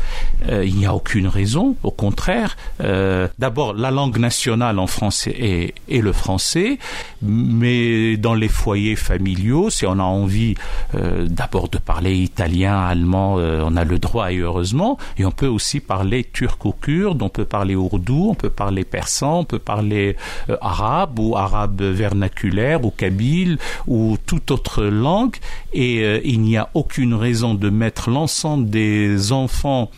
il 0.50 0.76
n'y 0.76 0.88
a 0.88 0.96
aucune 0.96 1.28
raison. 1.28 1.76
Au 1.84 1.92
contraire, 1.92 2.58
d'abord 2.80 3.74
la 3.74 3.92
langue 3.92 4.18
nationale 4.18 4.80
en 4.80 4.88
français 4.88 5.36
est, 5.38 5.74
est, 5.88 6.02
le 6.02 6.12
français, 6.12 6.80
mais 7.22 8.18
dans 8.18 8.34
les 8.34 8.48
foyers 8.48 8.96
familiaux, 8.96 9.70
si 9.70 9.86
on 9.86 10.00
a 10.00 10.04
envie 10.04 10.56
d'abord 10.94 11.70
de 11.70 11.78
parler 11.78 12.16
italien, 12.16 12.80
allemand, 12.80 13.36
on 13.36 13.76
a 13.76 13.84
le 13.84 14.00
droit 14.00 14.32
et 14.32 14.38
heureusement, 14.38 14.98
et 15.18 15.26
on 15.26 15.32
peut 15.32 15.48
aussi 15.48 15.80
parler 15.80 16.24
turc 16.24 16.66
ou 16.66 16.74
on 16.88 17.30
peut 17.30 17.46
parler 17.46 17.76
ourdou, 17.76 18.30
on 18.32 18.36
peut 18.36 18.50
parler 18.50 18.84
persan, 18.84 19.40
on 19.40 19.46
peut 19.46 19.60
parler 19.60 20.16
arabe 20.62 21.20
ou 21.20 21.38
arabe 21.38 21.91
vernaculaire 21.92 22.84
ou 22.86 22.92
kabyle 22.92 23.58
ou 23.88 24.18
toute 24.26 24.52
autre 24.52 24.84
langue 24.84 25.36
et 25.74 26.04
euh, 26.04 26.20
il 26.24 26.42
n'y 26.42 26.58
a 26.58 26.70
aucune 26.74 27.14
raison 27.14 27.54
de 27.54 27.70
mettre 27.70 28.10
l'ensemble 28.10 28.70
des 28.70 29.32
enfants 29.32 29.90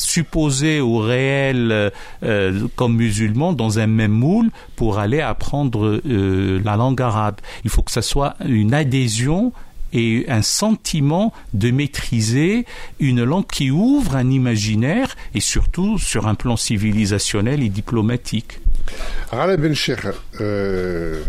supposés 0.00 0.80
ou 0.80 0.98
réels 0.98 1.92
euh, 2.22 2.68
comme 2.76 2.96
musulmans 2.96 3.52
dans 3.52 3.78
un 3.78 3.86
même 3.86 4.12
moule 4.12 4.50
pour 4.76 4.98
aller 4.98 5.20
apprendre 5.20 6.00
euh, 6.06 6.60
la 6.64 6.76
langue 6.76 7.00
arabe. 7.00 7.36
Il 7.64 7.70
faut 7.70 7.82
que 7.82 7.92
ce 7.92 8.00
soit 8.00 8.36
une 8.44 8.74
adhésion 8.74 9.52
et 9.92 10.26
un 10.28 10.42
sentiment 10.42 11.32
de 11.52 11.70
maîtriser 11.70 12.64
une 13.00 13.24
langue 13.24 13.46
qui 13.46 13.70
ouvre 13.70 14.16
un 14.16 14.30
imaginaire 14.30 15.16
et 15.34 15.40
surtout 15.40 15.98
sur 15.98 16.28
un 16.28 16.34
plan 16.34 16.56
civilisationnel 16.56 17.62
et 17.62 17.68
diplomatique. 17.68 18.60
Rala 19.30 19.56
Bencher, 19.56 19.94
euh, 20.40 21.22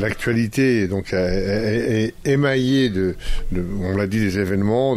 l'actualité 0.00 0.88
donc 0.88 1.12
est, 1.12 2.14
émaillée 2.24 2.88
de, 2.88 3.14
on 3.80 3.96
l'a 3.96 4.06
dit, 4.06 4.18
des 4.18 4.38
événements, 4.38 4.96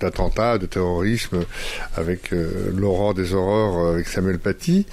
d'attentats, 0.00 0.58
de, 0.58 0.66
terrorisme, 0.66 1.44
avec 1.96 2.32
euh, 2.32 2.72
l'aurore 2.76 3.14
des 3.14 3.34
horreurs 3.34 3.78
euh, 3.78 3.94
avec 3.94 4.06
Samuel 4.06 4.38
Paty, 4.38 4.86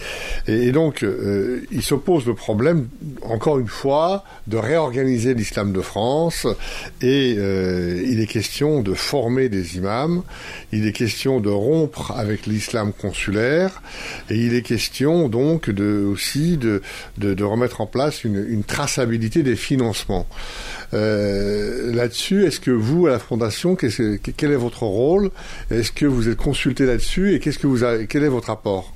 et, 0.47 0.71
donc 0.71 1.03
euh, 1.03 1.61
il 1.71 1.83
s'oppose 1.83 2.25
le 2.25 2.33
problème, 2.33 2.87
encore 3.21 3.59
une 3.59 3.67
fois, 3.67 4.23
de 4.47 4.57
réorganiser 4.57 5.33
l'islam 5.33 5.71
de 5.71 5.81
France, 5.81 6.47
et 7.01 7.31
il 7.31 8.19
est 8.19 8.27
question 8.27 8.81
de 8.81 8.93
former 8.93 9.49
des 9.49 9.77
imams, 9.77 10.23
il 10.71 10.87
est 10.87 10.91
question 10.91 11.39
de 11.39 11.49
rompre 11.49 12.11
avec 12.11 12.45
l'islam 12.45 12.91
consulaire, 12.93 13.81
et 14.29 14.35
il 14.35 14.55
est 14.55 14.61
question 14.61 15.29
donc 15.29 15.69
de 15.69 16.14
de, 16.57 17.43
remettre 17.43 17.81
en 17.81 17.85
place 17.85 18.23
une, 18.23 18.63
traçabilité 18.63 19.43
des 19.43 19.55
financements. 19.55 20.27
Euh, 20.93 21.93
là-dessus, 21.93 22.45
est-ce 22.45 22.59
que 22.59 22.71
vous, 22.71 23.07
à 23.07 23.11
la 23.11 23.19
Fondation, 23.19 23.75
quel 23.75 24.51
est 24.51 24.55
votre 24.55 24.83
rôle? 24.83 25.31
Est-ce 25.71 25.91
que 25.91 26.05
vous 26.05 26.29
êtes 26.29 26.37
consulté 26.37 26.85
là-dessus? 26.85 27.33
Et 27.33 27.39
qu'est-ce 27.39 27.59
que 27.59 27.67
vous 27.67 27.85
quel 28.07 28.23
est 28.23 28.29
votre 28.29 28.49
apport? 28.49 28.93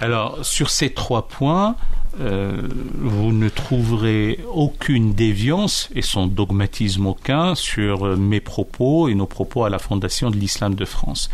Alors, 0.00 0.44
sur 0.44 0.70
ces 0.70 0.90
trois 0.90 1.28
points, 1.28 1.76
euh, 2.20 2.68
vous 2.98 3.32
ne 3.32 3.48
trouverez 3.48 4.40
aucune 4.52 5.12
déviance 5.12 5.88
et 5.94 6.02
son 6.02 6.26
dogmatisme 6.26 7.06
aucun 7.06 7.54
sur 7.54 8.06
euh, 8.06 8.16
mes 8.16 8.40
propos 8.40 9.08
et 9.08 9.14
nos 9.14 9.26
propos 9.26 9.64
à 9.64 9.70
la 9.70 9.78
Fondation 9.78 10.30
de 10.30 10.36
l'Islam 10.36 10.74
de 10.74 10.84
France. 10.84 11.30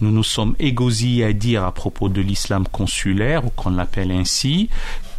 Nous 0.00 0.10
nous 0.10 0.24
sommes 0.24 0.56
égosillés 0.58 1.24
à 1.24 1.32
dire 1.32 1.62
à 1.62 1.72
propos 1.72 2.08
de 2.08 2.20
l'islam 2.20 2.66
consulaire, 2.66 3.46
ou 3.46 3.50
qu'on 3.50 3.70
l'appelle 3.70 4.10
ainsi, 4.10 4.70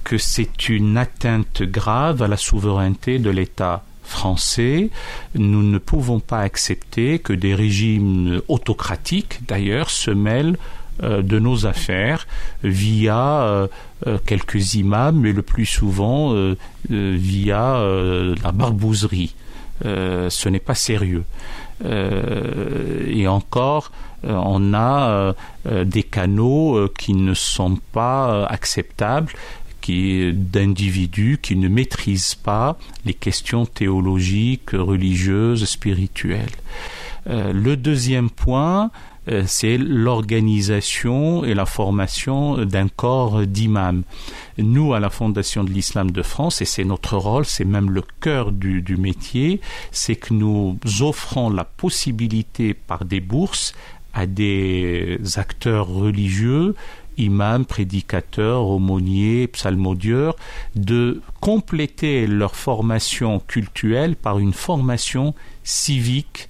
que 0.04 0.18
c'est 0.18 0.68
une 0.68 0.98
atteinte 0.98 1.64
grave 1.64 2.22
à 2.22 2.28
la 2.28 2.38
souveraineté 2.38 3.18
de 3.18 3.30
l'État 3.30 3.84
français, 4.04 4.90
nous 5.34 5.64
ne 5.64 5.78
pouvons 5.78 6.20
pas 6.20 6.42
accepter 6.42 7.20
que 7.20 7.34
des 7.34 7.56
régimes 7.56 8.42
autocratiques, 8.50 9.40
d'ailleurs, 9.48 9.90
se 9.90 10.12
mêlent 10.12 10.58
de 11.02 11.40
nos 11.40 11.66
affaires 11.66 12.28
via 12.64 13.68
quelques 14.26 14.76
imams, 14.76 15.20
mais 15.20 15.32
le 15.32 15.42
plus 15.42 15.66
souvent 15.66 16.34
via 16.90 17.84
la 18.44 18.52
barbouzerie. 18.52 19.36
ce 19.84 20.50
n'est 20.50 20.60
pas 20.60 20.76
sérieux. 20.76 21.24
et 21.84 23.28
encore, 23.28 23.92
on 24.24 24.74
a 24.74 25.34
des 25.66 26.04
canaux 26.04 26.88
qui 26.98 27.14
ne 27.14 27.34
sont 27.34 27.78
pas 27.92 28.46
acceptables 28.46 29.34
d'individus 29.92 31.40
qui 31.42 31.56
ne 31.56 31.68
maîtrisent 31.68 32.36
pas 32.36 32.78
les 33.06 33.14
questions 33.14 33.66
théologiques, 33.66 34.72
religieuses, 34.72 35.66
spirituelles. 35.66 36.50
Euh, 37.28 37.54
le 37.54 37.78
deuxième 37.78 38.30
point, 38.30 38.86
euh, 38.86 38.90
c'est 39.46 39.78
l'organisation 39.78 41.44
et 41.44 41.54
la 41.54 41.66
formation 41.66 42.66
d'un 42.66 42.88
corps 42.88 43.46
d'imams. 43.46 44.04
Nous, 44.58 44.94
à 44.94 45.00
la 45.00 45.10
Fondation 45.10 45.64
de 45.64 45.72
l'Islam 45.72 46.12
de 46.12 46.22
France, 46.22 46.62
et 46.62 46.66
c'est 46.66 46.84
notre 46.84 47.18
rôle, 47.18 47.46
c'est 47.46 47.66
même 47.66 47.90
le 47.90 48.04
cœur 48.22 48.52
du, 48.52 48.82
du 48.82 48.98
métier, 48.98 49.62
c'est 49.92 50.16
que 50.16 50.34
nous 50.34 50.78
offrons 51.02 51.50
la 51.50 51.64
possibilité 51.64 52.74
par 52.74 53.06
des 53.06 53.20
bourses 53.20 53.74
à 54.14 54.26
des 54.26 55.20
acteurs 55.36 55.88
religieux 55.88 56.76
imams, 57.18 57.66
prédicateurs, 57.66 58.66
aumôniers, 58.66 59.48
psalmodieurs, 59.48 60.36
de 60.76 61.22
compléter 61.40 62.28
leur 62.28 62.56
formation 62.56 63.40
cultuelle 63.40 64.16
par 64.16 64.40
une 64.40 64.54
formation 64.54 65.34
civique, 65.64 66.50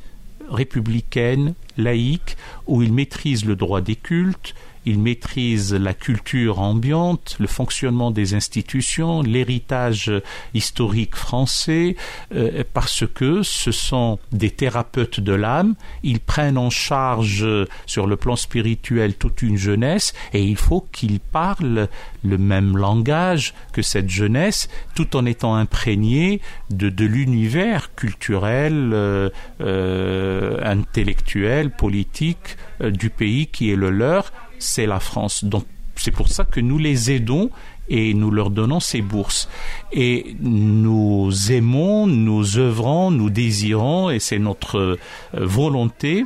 républicaine, 0.50 1.54
laïque, 1.78 2.38
où 2.68 2.82
ils 2.82 2.94
maîtrisent 2.94 3.46
le 3.46 3.56
droit 3.56 3.82
des 3.82 3.96
cultes, 3.96 4.56
il 4.86 5.00
maîtrise 5.00 5.74
la 5.74 5.94
culture 5.94 6.60
ambiante, 6.60 7.36
le 7.40 7.48
fonctionnement 7.48 8.12
des 8.12 8.34
institutions, 8.34 9.22
l'héritage 9.22 10.12
historique 10.54 11.16
français, 11.16 11.96
euh, 12.34 12.64
parce 12.74 13.06
que 13.08 13.44
ce 13.44 13.72
sont 13.72 14.20
des 14.32 14.52
thérapeutes 14.52 15.20
de 15.20 15.34
l'âme, 15.34 15.76
ils 16.04 16.20
prennent 16.20 16.58
en 16.58 16.70
charge 16.70 17.48
sur 17.86 18.08
le 18.08 18.16
plan 18.16 18.36
spirituel 18.36 19.16
toute 19.16 19.42
une 19.42 19.58
jeunesse 19.58 20.14
et 20.34 20.44
il 20.44 20.58
faut 20.58 20.86
qu'ils 20.92 21.20
parlent 21.20 21.88
le 22.24 22.38
même 22.38 22.78
langage 22.78 23.54
que 23.74 23.82
cette 23.82 24.10
jeunesse 24.10 24.68
tout 24.96 25.16
en 25.16 25.26
étant 25.26 25.56
imprégnés 25.56 26.42
de, 26.70 26.90
de 26.90 27.06
l'univers 27.06 27.94
culturel, 27.96 28.92
euh, 28.94 29.30
euh, 29.62 30.60
intellectuel, 30.64 31.72
politique 31.72 32.58
du 32.82 33.10
pays 33.10 33.48
qui 33.48 33.72
est 33.72 33.76
le 33.76 33.90
leur 33.90 34.32
c'est 34.60 34.86
la 34.86 35.00
France. 35.00 35.44
Donc 35.44 35.66
c'est 35.96 36.12
pour 36.12 36.28
ça 36.28 36.44
que 36.44 36.60
nous 36.60 36.78
les 36.78 37.12
aidons 37.12 37.50
et 37.88 38.14
nous 38.14 38.32
leur 38.32 38.50
donnons 38.50 38.80
ces 38.80 39.02
bourses. 39.02 39.50
Et 39.92 40.36
nous 40.40 41.32
aimons, 41.52 42.08
nous 42.08 42.58
œuvrons, 42.58 43.12
nous 43.12 43.30
désirons, 43.30 44.10
et 44.10 44.20
c'est 44.20 44.40
notre 44.40 44.78
euh, 44.78 44.98
volonté 45.34 46.26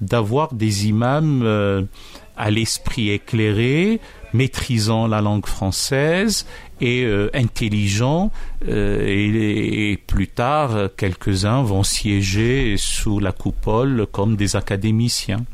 d'avoir 0.00 0.54
des 0.54 0.86
imams 0.86 1.42
euh, 1.42 1.82
à 2.36 2.50
l'esprit 2.50 3.10
éclairé, 3.10 4.00
maîtrisant 4.32 5.08
la 5.08 5.20
langue 5.20 5.46
française 5.46 6.46
et 6.80 7.02
euh, 7.04 7.30
intelligents. 7.34 8.30
et, 8.66 9.92
et, 9.92 9.96
plus 9.96 10.28
tard, 10.28 10.90
quelques-uns 10.96 11.62
vont 11.62 11.82
siéger 11.82 12.76
sous 12.76 13.18
la 13.18 13.32
coupole 13.32 14.06
comme 14.12 14.36
des 14.36 14.54
académiciens. 14.54 15.44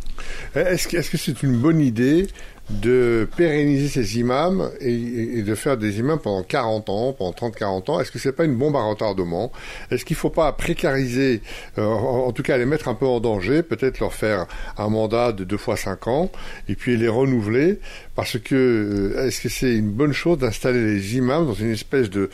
Est-ce 0.55 1.11
que 1.11 1.17
c'est 1.17 1.43
une 1.43 1.57
bonne 1.57 1.81
idée 1.81 2.27
de 2.71 3.29
pérenniser 3.37 3.89
ces 3.89 4.19
imams 4.19 4.71
et, 4.81 5.43
de 5.43 5.55
faire 5.55 5.77
des 5.77 5.99
imams 5.99 6.19
pendant 6.19 6.43
40 6.43 6.89
ans, 6.89 7.13
pendant 7.13 7.33
30-40 7.33 7.91
ans? 7.91 8.01
Est-ce 8.01 8.11
que 8.11 8.19
c'est 8.19 8.33
pas 8.33 8.45
une 8.45 8.57
bombe 8.57 8.77
à 8.77 8.83
retardement? 8.83 9.53
Est-ce 9.91 10.05
qu'il 10.05 10.15
ne 10.15 10.21
faut 10.21 10.31
pas 10.31 10.51
précariser, 10.53 11.43
euh, 11.79 11.85
en, 11.85 12.33
tout 12.33 12.43
cas 12.43 12.57
les 12.57 12.67
mettre 12.67 12.89
un 12.89 12.95
peu 12.95 13.07
en 13.07 13.21
danger, 13.21 13.63
peut-être 13.63 14.01
leur 14.01 14.15
faire 14.15 14.47
un 14.79 14.89
mandat 14.89 15.33
de 15.33 15.45
deux 15.45 15.59
fois 15.59 15.77
5 15.77 16.09
ans 16.09 16.31
et 16.69 16.75
puis 16.75 16.97
les 16.97 17.09
renouveler? 17.09 17.81
Parce 18.15 18.39
que 18.39 18.55
euh, 18.55 19.27
est-ce 19.27 19.41
que 19.41 19.49
c'est 19.49 19.75
une 19.75 19.91
bonne 19.91 20.13
chose 20.13 20.39
d'installer 20.39 20.85
les 20.85 21.17
imams 21.17 21.47
dans 21.47 21.55
une 21.55 21.73
espèce 21.73 22.11
de, 22.11 22.31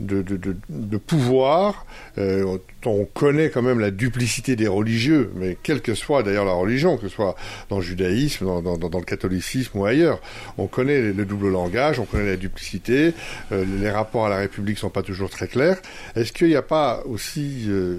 de, 0.00 0.22
de, 0.22 0.56
de, 0.68 0.96
pouvoir 0.96 1.84
euh, 2.16 2.58
on 2.86 3.04
connaît 3.04 3.50
quand 3.50 3.62
même 3.62 3.80
la 3.80 3.90
duplicité 3.90 4.56
des 4.56 4.68
religieux, 4.68 5.30
mais 5.34 5.56
quelle 5.62 5.80
que 5.80 5.94
soit 5.94 6.22
d'ailleurs 6.22 6.44
la 6.44 6.52
religion, 6.52 6.96
que 6.96 7.08
ce 7.08 7.14
soit 7.14 7.34
dans 7.68 7.76
le 7.76 7.82
judaïsme, 7.82 8.46
dans, 8.46 8.62
dans, 8.62 8.76
dans 8.76 8.98
le 8.98 9.04
catholicisme 9.04 9.78
ou 9.78 9.84
ailleurs, 9.84 10.20
on 10.56 10.66
connaît 10.66 11.12
le 11.12 11.24
double 11.24 11.50
langage, 11.50 11.98
on 11.98 12.04
connaît 12.04 12.26
la 12.26 12.36
duplicité, 12.36 13.12
euh, 13.52 13.64
les 13.80 13.90
rapports 13.90 14.26
à 14.26 14.28
la 14.28 14.38
République 14.38 14.78
sont 14.78 14.90
pas 14.90 15.02
toujours 15.02 15.30
très 15.30 15.48
clairs. 15.48 15.78
Est-ce 16.16 16.32
qu'il 16.32 16.48
n'y 16.48 16.56
a 16.56 16.62
pas 16.62 17.02
aussi, 17.04 17.64
euh, 17.68 17.98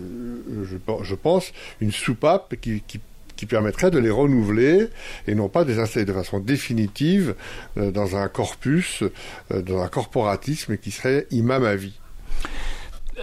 je, 0.64 0.78
je, 1.04 1.16
pense, 1.16 1.52
une 1.82 1.92
soupape 1.92 2.56
qui, 2.62 2.82
qui 2.88 3.00
qui 3.40 3.46
permettrait 3.46 3.90
de 3.90 4.00
les 4.00 4.10
renouveler 4.10 4.90
et 5.26 5.34
non 5.34 5.48
pas 5.48 5.64
de 5.64 5.72
les 5.72 5.80
installer 5.80 6.06
de 6.06 6.12
façon 6.12 6.42
définitive 6.42 7.36
euh, 7.78 7.90
dans 7.90 8.18
un 8.18 8.28
corpus, 8.28 9.02
euh, 9.54 9.62
dans 9.62 9.82
un 9.82 9.88
corporatisme 9.88 10.76
qui 10.76 10.92
serait 10.92 11.26
imam 11.32 11.64
à 11.64 11.78
vie. 11.78 11.98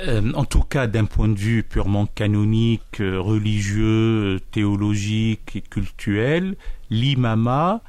Euh, 0.07 0.33
en 0.33 0.47
tout 0.47 0.62
cas, 0.62 0.87
d'un 0.87 1.05
point 1.05 1.29
de 1.29 1.39
vue 1.39 1.62
purement 1.62 2.07
canonique, 2.07 2.97
religieux, 3.01 4.41
théologique 4.53 5.55
et 5.55 5.61
culturel, 5.61 6.57
l'imama 6.89 7.83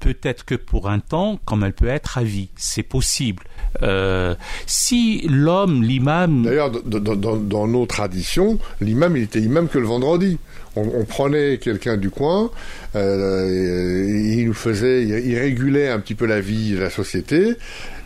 peut-être 0.00 0.44
que 0.44 0.54
pour 0.54 0.88
un 0.88 0.98
temps, 0.98 1.38
comme 1.44 1.64
elle 1.64 1.72
peut 1.72 1.88
être 1.88 2.18
à 2.18 2.22
vie. 2.22 2.48
C'est 2.56 2.82
possible. 2.82 3.44
Euh, 3.82 4.34
si 4.66 5.26
l'homme, 5.28 5.82
l'imam... 5.82 6.42
D'ailleurs, 6.44 6.70
dans, 6.70 7.66
nos 7.66 7.86
traditions, 7.86 8.58
l'imam, 8.80 9.16
il 9.16 9.24
était 9.24 9.40
imam 9.40 9.68
que 9.68 9.78
le 9.78 9.86
vendredi. 9.86 10.38
On, 10.78 11.06
prenait 11.06 11.56
quelqu'un 11.56 11.96
du 11.96 12.10
coin, 12.10 12.50
euh, 12.96 14.28
il 14.36 14.46
nous 14.46 14.52
faisait, 14.52 15.04
il 15.04 15.38
régulait 15.38 15.88
un 15.88 15.98
petit 15.98 16.14
peu 16.14 16.26
la 16.26 16.42
vie 16.42 16.72
de 16.72 16.78
la 16.78 16.90
société, 16.90 17.56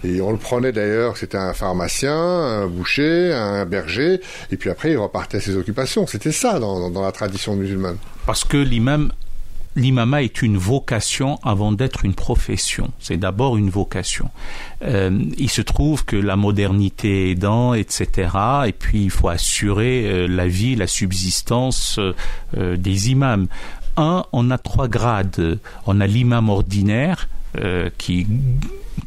et 0.04 0.20
on 0.20 0.30
le 0.30 0.36
prenait 0.36 0.70
d'ailleurs, 0.70 1.16
c'était 1.16 1.36
un 1.36 1.52
pharmacien, 1.52 2.14
un 2.14 2.68
boucher, 2.68 3.32
un 3.32 3.66
berger, 3.66 4.20
et 4.52 4.56
puis 4.56 4.70
après 4.70 4.92
il 4.92 4.98
repartait 4.98 5.38
à 5.38 5.40
ses 5.40 5.56
occupations. 5.56 6.06
C'était 6.06 6.30
ça 6.30 6.60
dans, 6.60 6.90
dans 6.90 7.02
la 7.02 7.10
tradition 7.10 7.56
musulmane. 7.56 7.96
Parce 8.24 8.44
que 8.44 8.56
l'imam 8.56 9.10
l'imama 9.76 10.22
est 10.22 10.42
une 10.42 10.56
vocation 10.56 11.38
avant 11.42 11.72
d'être 11.72 12.04
une 12.04 12.14
profession. 12.14 12.90
C'est 12.98 13.16
d'abord 13.16 13.56
une 13.56 13.70
vocation. 13.70 14.30
Euh, 14.82 15.24
il 15.38 15.50
se 15.50 15.62
trouve 15.62 16.04
que 16.04 16.16
la 16.16 16.36
modernité 16.36 17.30
aidant, 17.30 17.74
etc., 17.74 18.30
et 18.66 18.72
puis 18.72 19.04
il 19.04 19.10
faut 19.10 19.28
assurer 19.28 20.06
euh, 20.06 20.26
la 20.26 20.48
vie, 20.48 20.74
la 20.76 20.86
subsistance 20.86 21.98
euh, 21.98 22.76
des 22.76 23.10
imams. 23.10 23.46
Un, 23.96 24.24
on 24.32 24.50
a 24.50 24.58
trois 24.58 24.88
grades. 24.88 25.58
On 25.86 26.00
a 26.00 26.06
l'imam 26.06 26.48
ordinaire 26.48 27.28
qui 27.98 28.26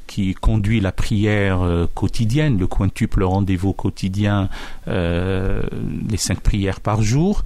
qui 0.05 0.33
conduit 0.35 0.79
la 0.79 0.91
prière 0.91 1.87
quotidienne, 1.93 2.59
le 2.59 2.67
quintuple 2.67 3.23
rendez-vous 3.23 3.73
quotidien, 3.73 4.49
les 4.87 6.17
cinq 6.17 6.41
prières 6.41 6.81
par 6.81 7.01
jour 7.01 7.43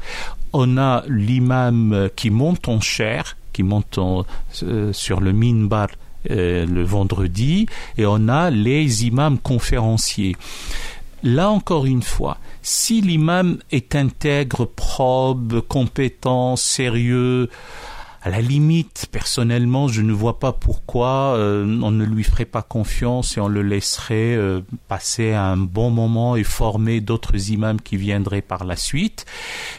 on 0.53 0.77
a 0.77 1.03
l'imam 1.07 2.09
qui 2.15 2.29
monte 2.29 2.67
en 2.67 2.79
chair, 2.79 3.37
qui 3.53 3.63
monte 3.63 3.99
euh, 4.63 4.93
sur 4.93 5.19
le 5.19 5.33
minbar 5.33 5.89
euh, 6.31 6.65
le 6.65 6.83
vendredi, 6.83 7.67
et 7.97 8.05
on 8.05 8.27
a 8.27 8.49
les 8.49 9.05
imams 9.05 9.37
conférenciers. 9.37 10.35
Là 11.23 11.49
encore 11.49 11.85
une 11.85 12.03
fois, 12.03 12.37
si 12.61 13.01
l'imam 13.01 13.59
est 13.71 13.95
intègre, 13.95 14.65
probe, 14.65 15.61
compétent, 15.61 16.55
sérieux, 16.55 17.49
à 18.21 18.29
la 18.29 18.41
limite, 18.41 19.07
personnellement, 19.11 19.87
je 19.87 20.01
ne 20.01 20.11
vois 20.11 20.39
pas 20.39 20.51
pourquoi 20.51 21.35
euh, 21.35 21.79
on 21.81 21.91
ne 21.91 22.03
lui 22.03 22.23
ferait 22.23 22.45
pas 22.45 22.61
confiance 22.61 23.37
et 23.37 23.39
on 23.39 23.47
le 23.47 23.61
laisserait 23.61 24.35
euh, 24.35 24.61
passer 24.87 25.33
un 25.33 25.57
bon 25.57 25.89
moment 25.89 26.35
et 26.35 26.43
former 26.43 26.99
d'autres 26.99 27.51
imams 27.51 27.79
qui 27.79 27.97
viendraient 27.97 28.41
par 28.41 28.65
la 28.65 28.75
suite. 28.75 29.25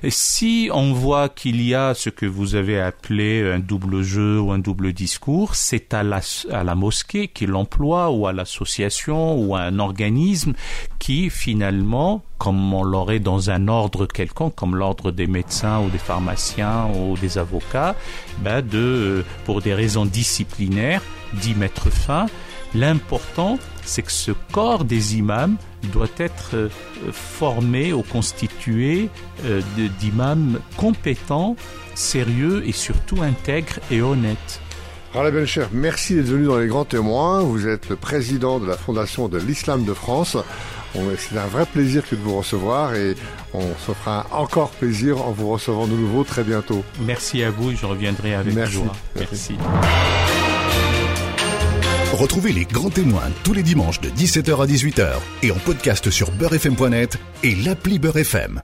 si 0.08 0.70
on 0.72 0.92
voit 0.92 1.28
qu'il 1.28 1.62
y 1.62 1.74
a 1.74 1.94
ce 1.94 2.10
que 2.10 2.26
vous 2.26 2.54
avez 2.54 2.80
appelé 2.80 3.42
un 3.42 3.58
double 3.58 4.02
jeu 4.02 4.40
ou 4.40 4.52
un 4.52 4.58
double 4.58 4.92
discours, 4.92 5.54
c'est 5.54 5.92
à 5.92 6.02
la, 6.02 6.20
à 6.50 6.64
la 6.64 6.74
mosquée 6.74 7.28
qui 7.28 7.46
l'emploie 7.46 8.10
ou 8.10 8.26
à 8.26 8.32
l'association 8.32 9.36
ou 9.36 9.56
à 9.56 9.62
un 9.62 9.78
organisme 9.78 10.54
qui 10.98 11.30
finalement 11.30 12.22
comme 12.38 12.72
on 12.72 12.84
l'aurait 12.84 13.18
dans 13.18 13.50
un 13.50 13.68
ordre 13.68 14.06
quelconque, 14.06 14.54
comme 14.54 14.76
l'ordre 14.76 15.10
des 15.10 15.26
médecins 15.26 15.80
ou 15.80 15.90
des 15.90 15.98
pharmaciens 15.98 16.86
ou 16.94 17.16
des 17.16 17.36
avocats, 17.36 17.96
ben 18.38 18.62
de, 18.62 19.24
pour 19.44 19.60
des 19.60 19.74
raisons 19.74 20.06
disciplinaires, 20.06 21.02
d'y 21.34 21.54
mettre 21.54 21.90
fin. 21.90 22.26
L'important, 22.74 23.58
c'est 23.84 24.02
que 24.02 24.12
ce 24.12 24.32
corps 24.52 24.84
des 24.84 25.16
imams 25.16 25.56
doit 25.92 26.06
être 26.18 26.50
euh, 26.54 26.68
formé 27.12 27.92
ou 27.92 28.02
constitué 28.02 29.08
euh, 29.46 29.62
d'imams 30.00 30.60
compétents, 30.76 31.56
sérieux 31.94 32.62
et 32.66 32.72
surtout 32.72 33.22
intègres 33.22 33.80
et 33.90 34.02
honnêtes. 34.02 34.60
Rala 35.14 35.30
Bencher, 35.30 35.64
merci 35.72 36.14
d'être 36.14 36.26
venu 36.26 36.46
dans 36.46 36.58
les 36.58 36.66
grands 36.66 36.84
témoins. 36.84 37.40
Vous 37.40 37.66
êtes 37.66 37.88
le 37.88 37.96
président 37.96 38.58
de 38.60 38.66
la 38.66 38.76
Fondation 38.76 39.28
de 39.28 39.38
l'Islam 39.38 39.84
de 39.84 39.94
France. 39.94 40.36
C'est 40.94 41.38
un 41.38 41.46
vrai 41.46 41.64
plaisir 41.66 42.02
que 42.08 42.14
de 42.14 42.20
vous 42.20 42.36
recevoir 42.38 42.94
et 42.94 43.14
on 43.54 43.62
se 43.86 43.92
fera 43.92 44.26
encore 44.32 44.70
plaisir 44.70 45.24
en 45.24 45.30
vous 45.32 45.48
recevant 45.50 45.86
de 45.86 45.92
nouveau 45.92 46.24
très 46.24 46.44
bientôt. 46.44 46.82
Merci 47.00 47.42
à 47.42 47.50
vous, 47.50 47.74
je 47.74 47.86
reviendrai 47.86 48.34
avec 48.34 48.54
Merci. 48.54 48.72
joie. 48.74 48.92
Merci. 49.16 49.56
Merci. 49.58 50.58
Retrouvez 52.14 52.52
les 52.52 52.64
grands 52.64 52.90
témoins 52.90 53.30
tous 53.44 53.52
les 53.52 53.62
dimanches 53.62 54.00
de 54.00 54.08
17h 54.08 54.62
à 54.62 54.66
18h 54.66 55.08
et 55.42 55.52
en 55.52 55.56
podcast 55.56 56.10
sur 56.10 56.32
beurrefm.net 56.32 57.16
et 57.44 57.54
l'appli 57.54 57.98
Beurre 57.98 58.16
FM. 58.18 58.60